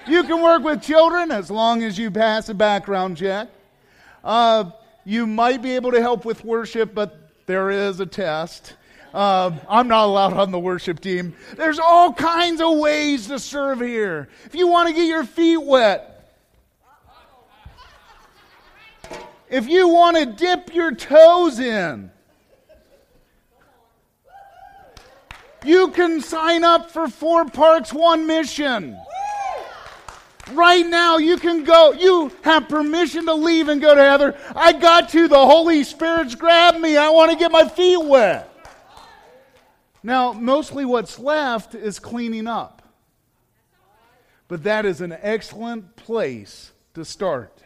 You 0.06 0.22
can 0.24 0.42
work 0.42 0.62
with 0.62 0.82
children 0.82 1.30
as 1.30 1.50
long 1.50 1.82
as 1.82 1.98
you 1.98 2.10
pass 2.10 2.48
a 2.50 2.54
background 2.54 3.16
check. 3.16 3.48
Uh, 4.22 4.70
you 5.04 5.26
might 5.26 5.62
be 5.62 5.74
able 5.76 5.92
to 5.92 6.00
help 6.00 6.26
with 6.26 6.44
worship, 6.44 6.94
but 6.94 7.30
there 7.46 7.70
is 7.70 8.00
a 8.00 8.06
test. 8.06 8.74
Uh, 9.18 9.52
I'm 9.68 9.88
not 9.88 10.04
allowed 10.04 10.34
on 10.34 10.52
the 10.52 10.60
worship 10.60 11.00
team. 11.00 11.34
There's 11.56 11.80
all 11.80 12.12
kinds 12.12 12.60
of 12.60 12.78
ways 12.78 13.26
to 13.26 13.40
serve 13.40 13.80
here. 13.80 14.28
If 14.44 14.54
you 14.54 14.68
want 14.68 14.90
to 14.90 14.94
get 14.94 15.08
your 15.08 15.24
feet 15.24 15.56
wet, 15.56 16.30
if 19.50 19.68
you 19.68 19.88
want 19.88 20.18
to 20.18 20.24
dip 20.24 20.72
your 20.72 20.94
toes 20.94 21.58
in, 21.58 22.12
you 25.64 25.88
can 25.88 26.20
sign 26.20 26.62
up 26.62 26.92
for 26.92 27.08
Four 27.08 27.44
Parks 27.46 27.92
One 27.92 28.24
Mission. 28.24 28.96
Right 30.52 30.86
now, 30.86 31.16
you 31.16 31.38
can 31.38 31.64
go. 31.64 31.90
You 31.92 32.30
have 32.42 32.68
permission 32.68 33.26
to 33.26 33.34
leave 33.34 33.68
and 33.68 33.80
go 33.80 33.96
to 33.96 34.00
Heather. 34.00 34.38
I 34.54 34.74
got 34.74 35.08
to. 35.08 35.26
The 35.26 35.44
Holy 35.44 35.82
Spirit's 35.82 36.36
grabbed 36.36 36.78
me. 36.78 36.96
I 36.96 37.08
want 37.10 37.32
to 37.32 37.36
get 37.36 37.50
my 37.50 37.68
feet 37.68 38.00
wet. 38.00 38.54
Now, 40.02 40.32
mostly 40.32 40.84
what's 40.84 41.18
left 41.18 41.74
is 41.74 41.98
cleaning 41.98 42.46
up. 42.46 42.82
But 44.46 44.64
that 44.64 44.86
is 44.86 45.00
an 45.00 45.16
excellent 45.20 45.96
place 45.96 46.72
to 46.94 47.04
start. 47.04 47.62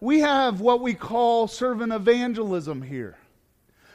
We 0.00 0.20
have 0.20 0.60
what 0.60 0.82
we 0.82 0.92
call 0.92 1.48
servant 1.48 1.92
evangelism 1.92 2.82
here. 2.82 3.16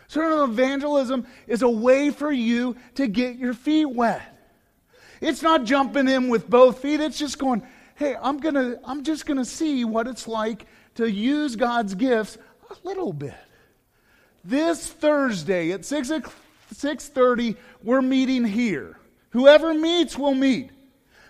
Servant 0.07 0.51
evangelism 0.51 1.27
is 1.45 1.61
a 1.61 1.69
way 1.69 2.09
for 2.09 2.31
you 2.31 2.75
to 2.95 3.07
get 3.07 3.35
your 3.35 3.53
feet 3.53 3.85
wet. 3.85 4.35
It's 5.21 5.43
not 5.43 5.65
jumping 5.65 6.07
in 6.07 6.29
with 6.29 6.49
both 6.49 6.79
feet, 6.79 6.99
it's 6.99 7.19
just 7.19 7.37
going, 7.37 7.61
hey, 7.95 8.15
I'm 8.19 8.39
gonna 8.39 8.79
I'm 8.85 9.03
just 9.03 9.27
gonna 9.27 9.45
see 9.45 9.85
what 9.85 10.07
it's 10.07 10.27
like 10.27 10.65
to 10.95 11.09
use 11.09 11.55
God's 11.55 11.93
gifts 11.93 12.39
a 12.71 12.87
little 12.87 13.13
bit. 13.13 13.35
This 14.43 14.87
Thursday 14.87 15.71
at 15.71 15.85
6 15.85 16.11
6:30, 16.73 17.55
we're 17.83 18.01
meeting 18.01 18.45
here. 18.45 18.97
Whoever 19.31 19.73
meets 19.73 20.17
will 20.17 20.33
meet. 20.33 20.71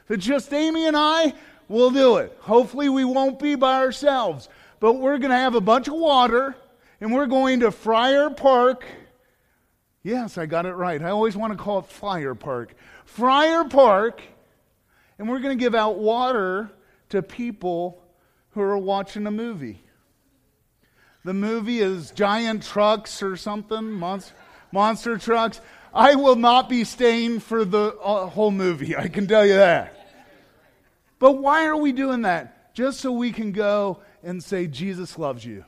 If 0.08 0.20
just 0.20 0.54
Amy 0.54 0.88
and 0.88 0.98
I, 0.98 1.34
we'll 1.68 1.92
do 1.92 2.18
it. 2.18 2.36
Hopefully 2.42 2.90
we 2.90 3.06
won't 3.06 3.40
be 3.40 3.56
by 3.56 3.80
ourselves. 3.80 4.50
But 4.80 4.94
we're 4.94 5.18
going 5.18 5.32
to 5.32 5.38
have 5.38 5.56
a 5.56 5.62
bunch 5.62 5.88
of 5.88 5.94
water 5.94 6.56
and 7.02 7.14
we're 7.14 7.28
going 7.28 7.62
to 7.62 7.72
Friar 7.72 8.30
Park. 8.30 8.86
Yes, 10.04 10.38
I 10.38 10.46
got 10.46 10.66
it 10.66 10.74
right. 10.74 11.02
I 11.02 11.10
always 11.10 11.36
want 11.36 11.54
to 11.54 11.62
call 11.62 11.80
it 11.80 11.88
Friar 11.88 12.36
Park. 12.36 12.74
Friar 13.06 13.66
Park, 13.66 14.22
and 15.18 15.30
we're 15.30 15.40
going 15.40 15.58
to 15.58 15.62
give 15.62 15.76
out 15.76 16.00
water 16.00 16.72
to 17.10 17.22
people 17.22 18.02
who 18.52 18.62
are 18.62 18.78
watching 18.78 19.28
a 19.28 19.32
movie. 19.32 19.84
The 21.26 21.34
movie 21.34 21.80
is 21.80 22.12
Giant 22.12 22.64
Trucks 22.64 23.22
or 23.22 23.36
something, 23.36 23.92
monster, 23.92 24.34
monster 24.72 25.18
trucks. 25.18 25.60
I 25.94 26.16
will 26.16 26.36
not 26.36 26.70
be 26.70 26.84
staying 26.84 27.42
for 27.42 27.66
the 27.66 27.96
uh, 28.02 28.28
whole 28.28 28.52
movie, 28.52 28.96
I 28.96 29.08
can 29.08 29.28
tell 29.28 29.46
you 29.46 29.56
that. 29.56 29.96
But 31.18 31.34
why 31.34 31.66
are 31.66 31.76
we 31.76 31.92
doing 31.92 32.22
that? 32.22 32.74
Just 32.74 33.02
so 33.02 33.12
we 33.12 33.32
can 33.32 33.52
go 33.52 34.00
and 34.24 34.42
say, 34.42 34.68
Jesus 34.68 35.18
loves 35.18 35.44
you. 35.44 35.66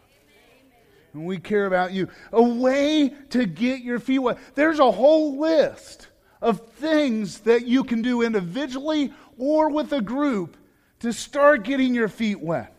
And 1.13 1.25
we 1.25 1.37
care 1.37 1.65
about 1.65 1.91
you. 1.91 2.07
A 2.31 2.41
way 2.41 3.13
to 3.31 3.45
get 3.45 3.81
your 3.81 3.99
feet 3.99 4.19
wet. 4.19 4.37
There's 4.55 4.79
a 4.79 4.91
whole 4.91 5.39
list 5.39 6.07
of 6.41 6.65
things 6.75 7.39
that 7.41 7.65
you 7.65 7.83
can 7.83 8.01
do 8.01 8.21
individually 8.21 9.13
or 9.37 9.69
with 9.69 9.91
a 9.91 10.01
group 10.01 10.55
to 10.99 11.11
start 11.11 11.63
getting 11.63 11.93
your 11.93 12.07
feet 12.07 12.39
wet. 12.39 12.73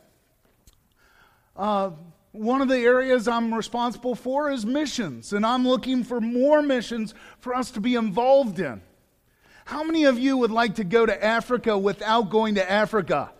Uh, 1.55 1.91
one 2.33 2.61
of 2.63 2.69
the 2.69 2.79
areas 2.79 3.29
I'm 3.29 3.55
responsible 3.55 4.15
for 4.15 4.51
is 4.51 4.67
missions, 4.67 5.33
and 5.35 5.45
I'm 5.45 5.69
looking 5.69 6.03
for 6.03 6.21
more 6.21 6.63
missions 6.63 7.15
for 7.39 7.55
us 7.55 7.71
to 7.73 7.81
be 7.81 7.95
involved 7.95 8.59
in. 8.59 8.81
How 9.67 9.85
many 9.85 10.05
of 10.05 10.19
you 10.19 10.39
would 10.39 10.51
like 10.51 10.75
to 10.77 10.85
go 10.85 11.07
to 11.07 11.25
Africa 11.25 11.77
without 11.79 12.31
going 12.31 12.57
to 12.57 12.71
Africa? 12.71 13.31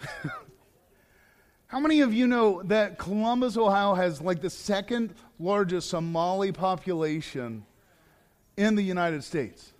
How 1.68 1.80
many 1.80 2.00
of 2.00 2.12
you 2.12 2.26
know 2.26 2.62
that 2.64 2.98
Columbus, 2.98 3.56
Ohio 3.56 3.94
has 3.94 4.20
like 4.20 4.40
the 4.40 4.50
second 4.50 5.14
largest 5.38 5.88
Somali 5.90 6.52
population 6.52 7.64
in 8.56 8.74
the 8.74 8.82
United 8.82 9.22
States? 9.24 9.72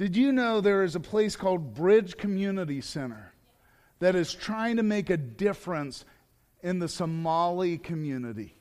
Did 0.00 0.16
you 0.16 0.32
know 0.32 0.62
there 0.62 0.82
is 0.82 0.96
a 0.96 1.00
place 1.00 1.36
called 1.36 1.74
Bridge 1.74 2.16
Community 2.16 2.80
Center 2.80 3.34
that 3.98 4.14
is 4.14 4.32
trying 4.32 4.78
to 4.78 4.82
make 4.82 5.10
a 5.10 5.18
difference 5.18 6.06
in 6.62 6.78
the 6.78 6.88
Somali 6.88 7.76
community? 7.76 8.54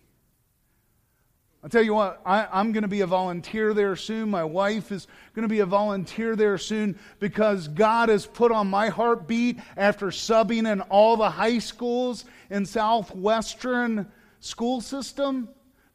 I'll 1.64 1.70
tell 1.70 1.82
you 1.82 1.94
what, 1.94 2.22
I, 2.26 2.60
am 2.60 2.74
going 2.74 2.82
to 2.82 2.90
be 2.90 3.00
a 3.00 3.08
volunteer 3.08 3.74
there 3.74 3.96
soon. 3.96 4.30
My 4.30 4.44
wife 4.44 4.92
is 4.92 5.08
going 5.34 5.44
to 5.44 5.50
be 5.50 5.62
a 5.62 5.66
volunteer 5.66 6.36
there 6.36 6.58
soon 6.58 7.00
because 7.20 7.70
God 7.70 8.10
has 8.10 8.26
put 8.26 8.52
on 8.52 8.68
my 8.68 8.90
heartbeat 8.90 9.62
after 9.78 10.08
subbing 10.08 10.70
in 10.70 10.82
all 10.82 11.16
the 11.16 11.30
high 11.30 11.60
schools 11.60 12.26
in 12.50 12.66
Southwestern 12.66 14.12
school 14.42 14.82
system 14.82 15.48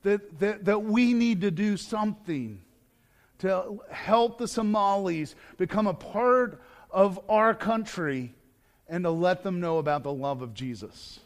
that, 0.05 0.41
that, 0.41 0.65
that 0.65 0.83
we 0.85 1.13
need 1.13 1.43
to 1.43 1.51
do 1.51 1.77
something 1.77 2.64
to 3.41 3.81
help 3.91 4.39
the 4.39 4.49
Somalis 4.49 5.35
become 5.57 5.87
a 5.87 5.95
part 5.95 6.61
of 6.91 7.21
our 7.29 7.55
country 7.55 8.35
and 8.89 9.05
to 9.05 9.11
let 9.11 9.43
them 9.43 9.61
know 9.61 9.79
about 9.79 10.03
the 10.03 10.13
love 10.13 10.43
of 10.43 10.55
Jesus. 10.55 11.21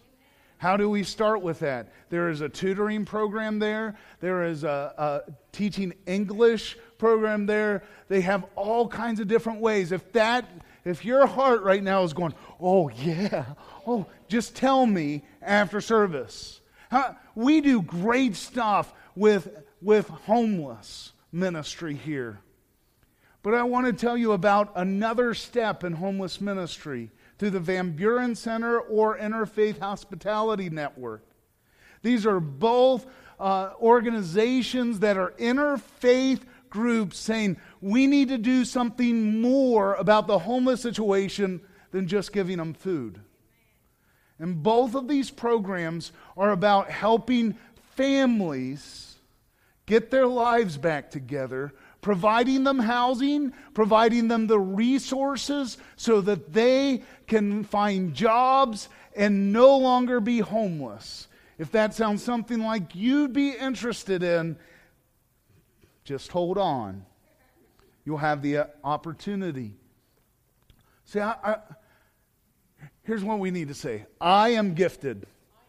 How 0.59 0.77
do 0.77 0.91
we 0.91 1.05
start 1.05 1.41
with 1.41 1.61
that? 1.61 1.93
There 2.11 2.31
is 2.31 2.41
a 2.41 2.49
tutoring 2.49 3.05
program 3.05 3.61
there. 3.61 3.97
There 4.21 4.45
is 4.45 4.65
a, 4.65 5.25
a, 5.29 5.33
teaching 5.53 5.93
English 6.07 6.77
program 6.99 7.47
there. 7.47 7.85
They 8.09 8.23
have 8.23 8.45
all 8.57 8.89
kinds 8.89 9.21
of 9.21 9.29
different 9.29 9.61
ways. 9.61 9.93
If 9.93 10.13
that, 10.13 10.49
if 10.85 11.05
your 11.05 11.27
heart 11.27 11.63
right 11.63 11.83
now 11.83 12.03
is 12.03 12.13
going, 12.13 12.35
oh 12.61 12.89
yeah, 12.89 13.45
oh, 13.87 14.07
just 14.27 14.57
tell 14.57 14.85
me 14.85 15.23
after 15.43 15.81
service. 15.81 16.61
How, 16.91 17.17
we 17.37 17.61
do 17.61 17.83
great 17.83 18.35
stuff 18.35 18.93
with 19.15 19.49
with 19.81 20.09
homeless 20.09 21.13
ministry 21.33 21.95
here. 21.95 22.41
But 23.43 23.55
I 23.55 23.63
want 23.63 23.87
to 23.87 23.93
tell 23.93 24.17
you 24.17 24.33
about 24.33 24.73
another 24.75 25.33
step 25.35 25.85
in 25.85 25.93
homeless 25.93 26.41
ministry 26.41 27.11
through 27.39 27.51
the 27.51 27.61
Van 27.61 27.93
Buren 27.93 28.35
Center 28.35 28.81
or 28.81 29.17
Interfaith 29.17 29.79
Hospitality 29.79 30.71
Network. 30.71 31.25
These 32.03 32.27
are 32.27 32.41
both 32.41 33.07
uh, 33.39 33.71
organizations 33.81 35.01
that 35.01 35.17
are 35.17 35.33
interfaith 35.39 36.41
groups 36.69 37.19
saying 37.19 37.57
we 37.81 38.07
need 38.07 38.29
to 38.29 38.39
do 38.39 38.65
something 38.65 39.41
more 39.41 39.95
about 39.95 40.27
the 40.27 40.41
homeless 40.41 40.83
situation 40.83 41.61
than 41.93 42.07
just 42.07 42.33
giving 42.33 42.59
them 42.59 42.75
food. 42.75 43.21
And 44.39 44.63
both 44.63 44.95
of 44.95 45.09
these 45.09 45.31
programs 45.31 46.13
are 46.37 46.51
about 46.51 46.91
helping 46.91 47.57
families 47.97 49.08
get 49.89 50.13
their 50.13 50.27
lives 50.27 50.77
back 50.77 51.11
together 51.11 51.73
providing 52.01 52.65
them 52.65 52.79
housing, 52.79 53.53
providing 53.75 54.29
them 54.29 54.47
the 54.47 54.59
resources 54.59 55.79
so 55.97 56.21
that 56.21 56.53
they 56.53 57.03
can 57.27 57.65
find 57.65 58.15
jobs 58.15 58.89
and 59.17 59.53
no 59.53 59.77
longer 59.77 60.21
be 60.21 60.39
homeless. 60.39 61.29
If 61.59 61.73
that 61.73 61.95
sounds 61.95 62.23
something 62.23 62.61
like 62.61 62.95
you'd 62.95 63.33
be 63.33 63.51
interested 63.51 64.23
in, 64.23 64.57
just 66.05 66.31
hold 66.31 66.57
on. 66.57 67.05
You'll 68.05 68.19
have 68.19 68.43
the 68.43 68.59
uh, 68.59 68.67
opportunity. 68.85 69.75
See, 71.05 71.21
I, 71.21 71.33
I, 71.45 71.57
here's 73.03 73.25
what 73.25 73.39
we 73.39 73.51
need 73.51 73.69
to 73.69 73.75
say 73.75 74.07
I 74.21 74.51
am 74.51 74.75
gifted, 74.75 75.27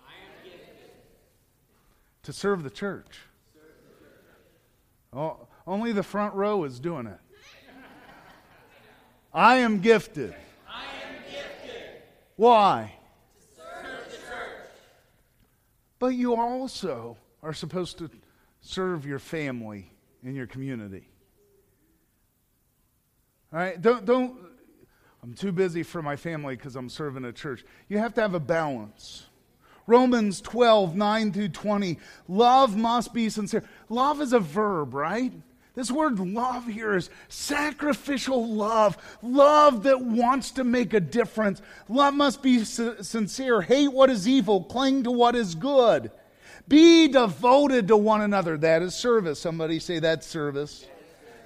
I 0.07 0.13
am 0.13 0.51
gifted. 0.51 0.91
to 2.23 2.33
serve 2.33 2.63
the 2.63 2.69
church. 2.69 3.19
Oh, 5.13 5.47
only 5.65 5.91
the 5.91 6.03
front 6.03 6.33
row 6.35 6.63
is 6.63 6.79
doing 6.79 7.07
it. 7.07 7.19
I 9.33 9.57
am 9.57 9.79
gifted. 9.79 10.33
I 10.67 10.83
am 11.07 11.15
gifted. 11.31 11.83
Why? 12.35 12.93
To 13.39 13.61
serve 13.61 14.05
the 14.05 14.17
church. 14.17 14.67
But 15.99 16.07
you 16.07 16.35
also 16.35 17.17
are 17.43 17.53
supposed 17.53 17.97
to 17.99 18.09
serve 18.61 19.05
your 19.05 19.19
family 19.19 19.91
in 20.23 20.35
your 20.35 20.47
community. 20.47 21.07
All 23.53 23.59
right? 23.59 23.81
Don't, 23.81 24.05
don't, 24.05 24.37
I'm 25.23 25.33
too 25.33 25.51
busy 25.51 25.83
for 25.83 26.01
my 26.01 26.15
family 26.15 26.55
because 26.55 26.75
I'm 26.75 26.89
serving 26.89 27.25
a 27.25 27.31
church. 27.31 27.63
You 27.87 27.97
have 27.99 28.13
to 28.15 28.21
have 28.21 28.33
a 28.33 28.39
balance. 28.39 29.25
Romans 29.89 30.39
12, 30.41 30.95
9 30.95 31.33
through 31.33 31.49
20. 31.49 31.97
Love 32.27 32.77
must 32.77 33.13
be 33.13 33.29
sincere. 33.29 33.63
Love 33.89 34.21
is 34.21 34.33
a 34.33 34.39
verb, 34.39 34.93
right? 34.93 35.33
This 35.73 35.89
word 35.89 36.19
love 36.19 36.67
here 36.67 36.95
is 36.95 37.09
sacrificial 37.29 38.47
love, 38.53 38.97
love 39.23 39.83
that 39.83 40.01
wants 40.01 40.51
to 40.51 40.63
make 40.63 40.93
a 40.93 40.99
difference. 40.99 41.61
Love 41.87 42.13
must 42.13 42.43
be 42.43 42.63
sincere. 42.65 43.61
Hate 43.61 43.91
what 43.91 44.09
is 44.09 44.27
evil, 44.27 44.63
cling 44.63 45.03
to 45.03 45.11
what 45.11 45.35
is 45.35 45.55
good. 45.55 46.11
Be 46.67 47.07
devoted 47.07 47.87
to 47.87 47.97
one 47.97 48.21
another. 48.21 48.57
That 48.57 48.83
is 48.83 48.93
service. 48.93 49.39
Somebody 49.39 49.79
say 49.79 49.99
that's 49.99 50.27
service. 50.27 50.85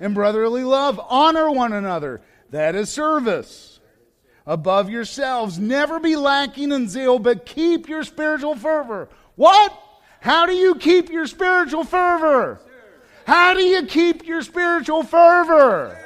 And 0.01 0.13
brotherly 0.13 0.63
love, 0.63 0.99
honor 1.09 1.49
one 1.49 1.71
another. 1.71 2.21
That 2.49 2.75
is 2.75 2.89
service. 2.89 3.72
Above 4.45 4.89
yourselves, 4.89 5.57
never 5.57 5.99
be 5.99 6.15
lacking 6.15 6.71
in 6.71 6.89
zeal, 6.89 7.17
but 7.17 7.45
keep 7.45 7.87
your 7.87 8.03
spiritual 8.03 8.55
fervor. 8.55 9.09
What? 9.35 9.79
How 10.19 10.45
do 10.45 10.53
you 10.53 10.75
keep 10.75 11.09
your 11.09 11.27
spiritual 11.27 11.83
fervor? 11.83 12.59
How 13.25 13.53
do 13.53 13.61
you 13.61 13.85
keep 13.85 14.25
your 14.25 14.41
spiritual 14.41 15.03
fervor? 15.03 15.97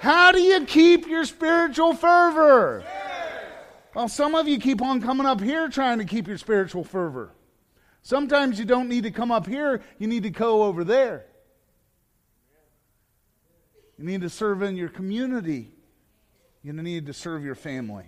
How 0.00 0.32
do 0.32 0.40
you 0.40 0.64
keep 0.66 1.06
your 1.06 1.24
spiritual 1.24 1.94
fervor? 1.94 2.84
Well, 3.94 4.08
some 4.08 4.34
of 4.34 4.46
you 4.46 4.58
keep 4.58 4.82
on 4.82 5.00
coming 5.00 5.26
up 5.26 5.40
here 5.40 5.68
trying 5.68 5.98
to 5.98 6.04
keep 6.04 6.28
your 6.28 6.38
spiritual 6.38 6.84
fervor. 6.84 7.32
Sometimes 8.02 8.58
you 8.58 8.64
don't 8.64 8.88
need 8.88 9.04
to 9.04 9.10
come 9.10 9.30
up 9.30 9.46
here, 9.46 9.82
you 9.98 10.06
need 10.06 10.22
to 10.22 10.30
go 10.30 10.62
over 10.62 10.84
there. 10.84 11.26
You 13.98 14.04
need 14.04 14.22
to 14.22 14.30
serve 14.30 14.62
in 14.62 14.76
your 14.76 14.88
community. 14.88 15.72
You 16.62 16.72
need 16.72 17.06
to 17.06 17.12
serve 17.12 17.44
your 17.44 17.54
family. 17.54 18.06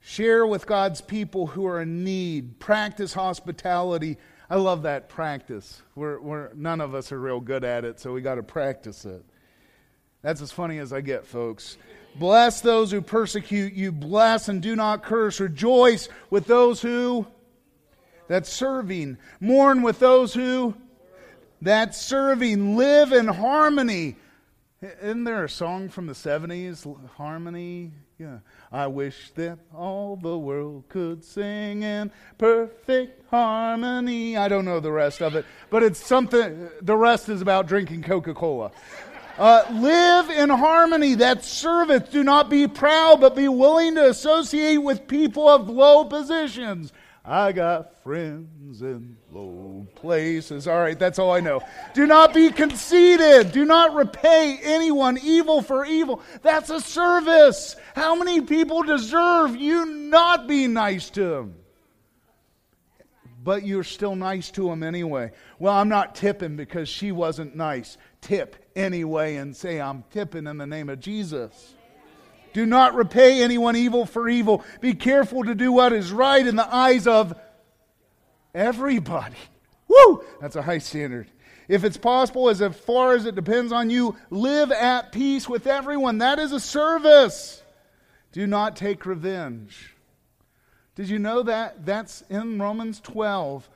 Share 0.00 0.46
with 0.46 0.66
God's 0.66 1.00
people 1.00 1.46
who 1.46 1.66
are 1.66 1.80
in 1.80 2.04
need. 2.04 2.58
Practice 2.58 3.12
hospitality 3.12 4.16
I 4.50 4.56
love 4.56 4.82
that 4.82 5.08
practice. 5.08 5.80
We're, 5.94 6.20
we're, 6.20 6.52
none 6.54 6.80
of 6.80 6.92
us 6.92 7.12
are 7.12 7.20
real 7.20 7.38
good 7.38 7.62
at 7.62 7.84
it, 7.84 8.00
so 8.00 8.12
we 8.12 8.20
got 8.20 8.34
to 8.34 8.42
practice 8.42 9.04
it. 9.04 9.24
That's 10.22 10.42
as 10.42 10.50
funny 10.50 10.78
as 10.78 10.92
I 10.92 11.02
get, 11.02 11.24
folks. 11.24 11.76
Bless 12.16 12.60
those 12.60 12.90
who 12.90 13.00
persecute 13.00 13.74
you. 13.74 13.92
Bless 13.92 14.48
and 14.48 14.60
do 14.60 14.74
not 14.74 15.04
curse. 15.04 15.38
Rejoice 15.38 16.08
with 16.30 16.46
those 16.46 16.82
who. 16.82 17.28
That's 18.26 18.52
serving. 18.52 19.18
Mourn 19.38 19.82
with 19.82 20.00
those 20.00 20.34
who. 20.34 20.74
That's 21.62 22.00
serving. 22.00 22.76
Live 22.76 23.12
in 23.12 23.28
harmony. 23.28 24.16
Isn't 24.82 25.24
there 25.24 25.44
a 25.44 25.48
song 25.48 25.90
from 25.90 26.06
the 26.06 26.14
70s? 26.14 26.86
Harmony? 27.10 27.92
Yeah. 28.18 28.38
I 28.72 28.86
wish 28.86 29.30
that 29.32 29.58
all 29.74 30.16
the 30.16 30.38
world 30.38 30.84
could 30.88 31.22
sing 31.22 31.82
in 31.82 32.10
perfect 32.38 33.28
harmony. 33.28 34.38
I 34.38 34.48
don't 34.48 34.64
know 34.64 34.80
the 34.80 34.90
rest 34.90 35.20
of 35.20 35.36
it, 35.36 35.44
but 35.68 35.82
it's 35.82 36.02
something, 36.02 36.70
the 36.80 36.96
rest 36.96 37.28
is 37.28 37.42
about 37.42 37.66
drinking 37.66 38.04
Coca 38.04 38.32
Cola. 38.32 38.70
Uh, 39.36 39.64
live 39.70 40.30
in 40.30 40.48
harmony. 40.48 41.14
That's 41.14 41.46
service. 41.46 42.08
Do 42.08 42.24
not 42.24 42.48
be 42.48 42.66
proud, 42.66 43.20
but 43.20 43.36
be 43.36 43.48
willing 43.48 43.96
to 43.96 44.08
associate 44.08 44.78
with 44.78 45.06
people 45.06 45.46
of 45.46 45.68
low 45.68 46.06
positions. 46.06 46.90
I 47.22 47.52
got 47.52 48.02
friends 48.02 48.80
in 48.80 49.18
low 49.32 49.86
places. 49.94 50.66
All 50.66 50.78
right, 50.78 50.98
that's 50.98 51.18
all 51.18 51.32
I 51.32 51.40
know. 51.40 51.60
Do 51.94 52.06
not 52.06 52.34
be 52.34 52.50
conceited. 52.50 53.52
Do 53.52 53.64
not 53.64 53.94
repay 53.94 54.58
anyone 54.62 55.18
evil 55.22 55.62
for 55.62 55.84
evil. 55.84 56.22
That's 56.42 56.70
a 56.70 56.80
service. 56.80 57.76
How 57.94 58.14
many 58.14 58.40
people 58.40 58.82
deserve 58.82 59.56
you 59.56 59.86
not 59.86 60.46
be 60.46 60.66
nice 60.66 61.10
to 61.10 61.28
them? 61.28 61.54
But 63.42 63.64
you're 63.64 63.84
still 63.84 64.16
nice 64.16 64.50
to 64.52 64.68
them 64.68 64.82
anyway. 64.82 65.32
Well, 65.58 65.72
I'm 65.72 65.88
not 65.88 66.14
tipping 66.14 66.56
because 66.56 66.88
she 66.88 67.10
wasn't 67.10 67.56
nice. 67.56 67.96
Tip 68.20 68.56
anyway 68.76 69.36
and 69.36 69.56
say, 69.56 69.80
I'm 69.80 70.04
tipping 70.10 70.46
in 70.46 70.58
the 70.58 70.66
name 70.66 70.90
of 70.90 71.00
Jesus. 71.00 71.74
Do 72.52 72.66
not 72.66 72.94
repay 72.94 73.42
anyone 73.42 73.76
evil 73.76 74.04
for 74.04 74.28
evil. 74.28 74.64
Be 74.80 74.94
careful 74.94 75.44
to 75.44 75.54
do 75.54 75.72
what 75.72 75.92
is 75.92 76.12
right 76.12 76.44
in 76.44 76.56
the 76.56 76.74
eyes 76.74 77.06
of 77.06 77.34
everybody. 78.54 79.36
Woo! 79.88 80.24
That's 80.40 80.56
a 80.56 80.62
high 80.62 80.78
standard. 80.78 81.28
If 81.68 81.84
it's 81.84 81.96
possible, 81.96 82.48
as 82.48 82.60
far 82.76 83.14
as 83.14 83.26
it 83.26 83.34
depends 83.34 83.72
on 83.72 83.90
you, 83.90 84.16
live 84.30 84.72
at 84.72 85.12
peace 85.12 85.48
with 85.48 85.66
everyone. 85.66 86.18
That 86.18 86.38
is 86.38 86.52
a 86.52 86.60
service. 86.60 87.62
Do 88.32 88.46
not 88.46 88.76
take 88.76 89.06
revenge. 89.06 89.94
Did 90.96 91.08
you 91.08 91.18
know 91.18 91.42
that? 91.44 91.86
That's 91.86 92.22
in 92.28 92.60
Romans 92.60 93.00
12, 93.00 93.68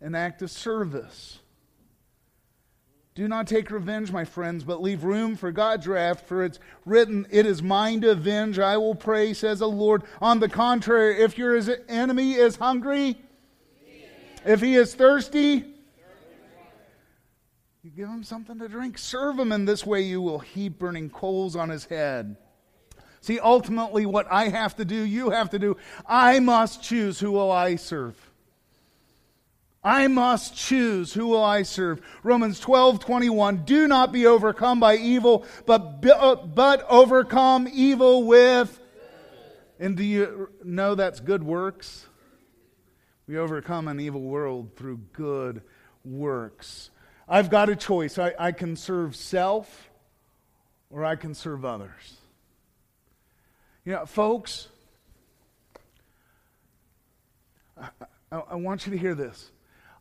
an 0.00 0.14
act 0.14 0.42
of 0.42 0.50
service. 0.50 1.38
Do 3.14 3.26
not 3.28 3.46
take 3.46 3.70
revenge, 3.70 4.12
my 4.12 4.24
friends, 4.24 4.62
but 4.62 4.82
leave 4.82 5.02
room 5.02 5.36
for 5.36 5.50
God's 5.50 5.86
wrath, 5.86 6.28
for 6.28 6.44
it's 6.44 6.58
written, 6.84 7.26
It 7.30 7.46
is 7.46 7.62
mine 7.62 8.02
to 8.02 8.10
avenge, 8.10 8.58
I 8.58 8.76
will 8.76 8.94
pray, 8.94 9.32
says 9.32 9.60
the 9.60 9.68
Lord. 9.68 10.02
On 10.20 10.38
the 10.38 10.50
contrary, 10.50 11.22
if 11.22 11.38
your 11.38 11.58
enemy 11.88 12.34
is 12.34 12.56
hungry, 12.56 13.16
if 14.46 14.60
he 14.60 14.74
is 14.74 14.94
thirsty, 14.94 15.64
you 17.82 17.90
give 17.90 18.08
him 18.08 18.24
something 18.24 18.58
to 18.58 18.68
drink. 18.68 18.98
Serve 18.98 19.38
him 19.38 19.52
in 19.52 19.64
this 19.64 19.86
way, 19.86 20.00
you 20.00 20.20
will 20.20 20.38
heap 20.38 20.78
burning 20.78 21.10
coals 21.10 21.54
on 21.54 21.68
his 21.68 21.84
head. 21.84 22.36
See, 23.20 23.40
ultimately, 23.40 24.06
what 24.06 24.26
I 24.30 24.48
have 24.48 24.76
to 24.76 24.84
do, 24.84 24.96
you 24.96 25.30
have 25.30 25.50
to 25.50 25.58
do. 25.58 25.76
I 26.06 26.38
must 26.38 26.82
choose 26.82 27.18
who 27.18 27.32
will 27.32 27.50
I 27.50 27.76
serve. 27.76 28.14
I 29.82 30.08
must 30.08 30.56
choose 30.56 31.12
who 31.12 31.28
will 31.28 31.44
I 31.44 31.62
serve. 31.62 32.00
Romans 32.24 32.58
12, 32.58 32.98
21. 32.98 33.64
Do 33.64 33.86
not 33.86 34.10
be 34.10 34.26
overcome 34.26 34.80
by 34.80 34.96
evil, 34.96 35.44
but, 35.64 36.04
uh, 36.08 36.34
but 36.34 36.84
overcome 36.88 37.68
evil 37.72 38.24
with. 38.24 38.80
And 39.78 39.96
do 39.96 40.02
you 40.02 40.50
know 40.64 40.96
that's 40.96 41.20
good 41.20 41.44
works? 41.44 42.06
We 43.26 43.38
overcome 43.38 43.88
an 43.88 43.98
evil 43.98 44.20
world 44.20 44.70
through 44.76 44.98
good 45.12 45.62
works. 46.04 46.90
I've 47.28 47.50
got 47.50 47.68
a 47.68 47.76
choice. 47.76 48.18
I, 48.18 48.34
I 48.38 48.52
can 48.52 48.76
serve 48.76 49.16
self 49.16 49.90
or 50.90 51.04
I 51.04 51.16
can 51.16 51.34
serve 51.34 51.64
others. 51.64 52.18
You 53.84 53.94
know, 53.94 54.06
folks, 54.06 54.68
I, 57.76 57.88
I, 58.30 58.36
I 58.50 58.54
want 58.56 58.86
you 58.86 58.92
to 58.92 58.98
hear 58.98 59.14
this. 59.14 59.50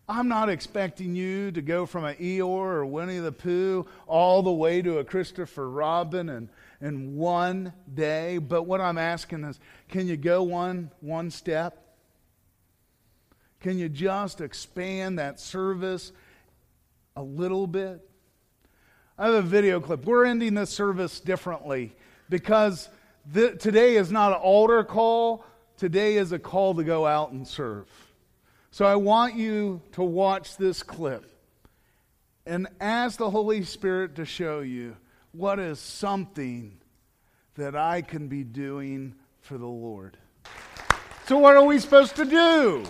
I'm 0.08 0.28
not 0.28 0.50
expecting 0.50 1.16
you 1.16 1.52
to 1.52 1.64
go 1.64 1.88
from 1.88 2.06
an 2.06 2.16
Eeyore 2.18 2.44
or 2.46 2.86
Winnie 2.86 3.18
the 3.18 3.32
Pooh 3.32 3.88
all 4.06 4.44
the 4.44 4.52
way 4.52 4.84
to 4.84 5.00
a 5.00 5.04
Christopher 5.04 5.68
Robin 5.68 6.30
in, 6.30 6.50
in 6.80 7.16
one 7.16 7.74
day. 7.92 8.38
But 8.38 8.64
what 8.64 8.82
I'm 8.82 9.00
asking 9.00 9.46
is 9.46 9.60
can 9.90 10.08
you 10.08 10.16
go 10.16 10.44
one, 10.44 10.92
one 11.02 11.32
step? 11.32 11.85
Can 13.66 13.80
you 13.80 13.90
just 13.90 14.42
expand 14.42 15.18
that 15.18 15.40
service 15.40 16.12
a 17.16 17.24
little 17.24 17.66
bit? 17.66 18.08
I 19.18 19.26
have 19.26 19.34
a 19.34 19.42
video 19.42 19.80
clip. 19.80 20.06
We're 20.06 20.26
ending 20.26 20.54
this 20.54 20.70
service 20.70 21.20
differently 21.20 21.96
because 22.30 22.90
th- 23.34 23.58
today 23.58 23.96
is 23.96 24.12
not 24.12 24.34
an 24.34 24.38
altar 24.38 24.84
call, 24.84 25.44
today 25.78 26.18
is 26.18 26.32
a 26.32 26.38
call 26.38 26.76
to 26.76 26.84
go 26.84 27.08
out 27.08 27.32
and 27.32 27.48
serve. 27.48 27.88
So 28.70 28.86
I 28.86 28.98
want 28.98 29.34
you 29.34 29.82
to 29.94 30.04
watch 30.04 30.58
this 30.58 30.84
clip 30.84 31.26
and 32.46 32.68
ask 32.80 33.18
the 33.18 33.32
Holy 33.32 33.64
Spirit 33.64 34.14
to 34.18 34.26
show 34.26 34.60
you 34.60 34.96
what 35.32 35.58
is 35.58 35.80
something 35.80 36.78
that 37.56 37.76
I 37.76 38.04
can 38.04 38.28
be 38.28 38.44
doing 38.44 39.16
for 39.42 39.58
the 39.58 39.66
Lord. 39.66 40.18
So, 41.26 41.40
what 41.40 41.56
are 41.56 41.66
we 41.66 41.80
supposed 41.80 42.16
to 42.18 42.26
do? 42.26 42.86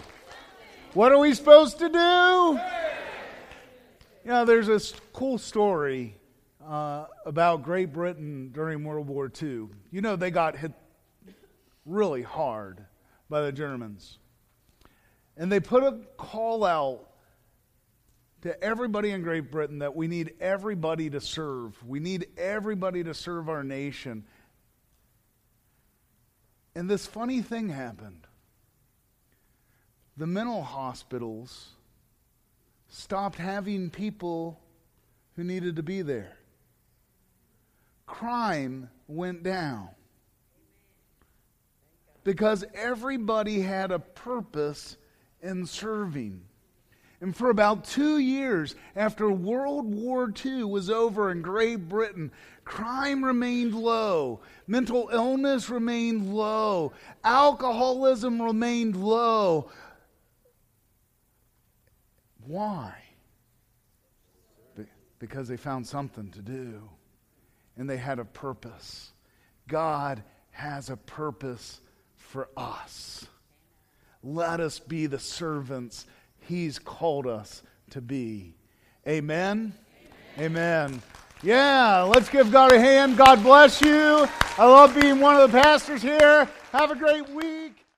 What 0.95 1.11
are 1.11 1.17
we 1.17 1.33
supposed 1.33 1.79
to 1.79 1.89
do? 1.89 2.59
You 4.23 4.31
know, 4.31 4.45
there's 4.45 4.67
this 4.67 4.93
cool 5.11 5.37
story 5.37 6.15
uh, 6.65 7.07
about 7.25 7.63
Great 7.63 7.91
Britain 7.91 8.51
during 8.53 8.85
World 8.85 9.07
War 9.07 9.29
II. 9.29 9.67
You 9.91 10.01
know, 10.01 10.15
they 10.15 10.31
got 10.31 10.55
hit 10.55 10.71
really 11.85 12.21
hard 12.21 12.85
by 13.29 13.41
the 13.41 13.51
Germans. 13.51 14.19
And 15.35 15.51
they 15.51 15.59
put 15.59 15.83
a 15.83 15.99
call 16.15 16.63
out 16.63 17.09
to 18.43 18.63
everybody 18.63 19.11
in 19.11 19.21
Great 19.21 19.51
Britain 19.51 19.79
that 19.79 19.97
we 19.97 20.07
need 20.07 20.35
everybody 20.39 21.09
to 21.09 21.19
serve. 21.19 21.75
We 21.85 21.99
need 21.99 22.27
everybody 22.37 23.03
to 23.03 23.13
serve 23.13 23.49
our 23.49 23.65
nation. 23.65 24.23
And 26.73 26.89
this 26.89 27.05
funny 27.05 27.41
thing 27.41 27.67
happened. 27.67 28.27
The 30.17 30.27
mental 30.27 30.63
hospitals 30.63 31.71
stopped 32.87 33.37
having 33.37 33.89
people 33.89 34.59
who 35.35 35.43
needed 35.43 35.75
to 35.75 35.83
be 35.83 36.01
there. 36.01 36.37
Crime 38.05 38.89
went 39.07 39.43
down 39.43 39.89
because 42.23 42.63
everybody 42.73 43.61
had 43.61 43.91
a 43.91 43.99
purpose 43.99 44.97
in 45.41 45.65
serving. 45.65 46.41
And 47.21 47.35
for 47.35 47.49
about 47.49 47.85
two 47.85 48.17
years 48.17 48.75
after 48.95 49.31
World 49.31 49.93
War 49.93 50.31
II 50.45 50.65
was 50.65 50.89
over 50.89 51.31
in 51.31 51.41
Great 51.41 51.87
Britain, 51.87 52.31
crime 52.65 53.23
remained 53.23 53.73
low, 53.73 54.41
mental 54.67 55.09
illness 55.11 55.69
remained 55.69 56.33
low, 56.33 56.91
alcoholism 57.23 58.41
remained 58.41 58.95
low. 58.95 59.69
Why? 62.47 62.93
Because 65.19 65.47
they 65.47 65.57
found 65.57 65.87
something 65.87 66.29
to 66.31 66.41
do 66.41 66.81
and 67.77 67.89
they 67.89 67.97
had 67.97 68.19
a 68.19 68.25
purpose. 68.25 69.11
God 69.67 70.23
has 70.51 70.89
a 70.89 70.97
purpose 70.97 71.81
for 72.15 72.49
us. 72.55 73.25
Let 74.23 74.59
us 74.59 74.79
be 74.79 75.05
the 75.05 75.19
servants 75.19 76.05
He's 76.39 76.77
called 76.79 77.27
us 77.27 77.63
to 77.91 78.01
be. 78.01 78.53
Amen? 79.07 79.73
Amen. 80.37 80.91
Amen. 80.91 81.01
Yeah, 81.43 82.01
let's 82.01 82.29
give 82.29 82.51
God 82.51 82.71
a 82.71 82.79
hand. 82.79 83.17
God 83.17 83.43
bless 83.43 83.81
you. 83.81 84.27
I 84.57 84.65
love 84.65 84.99
being 84.99 85.19
one 85.19 85.35
of 85.35 85.51
the 85.51 85.61
pastors 85.61 86.01
here. 86.01 86.49
Have 86.71 86.91
a 86.91 86.95
great 86.95 87.27
week. 87.29 87.64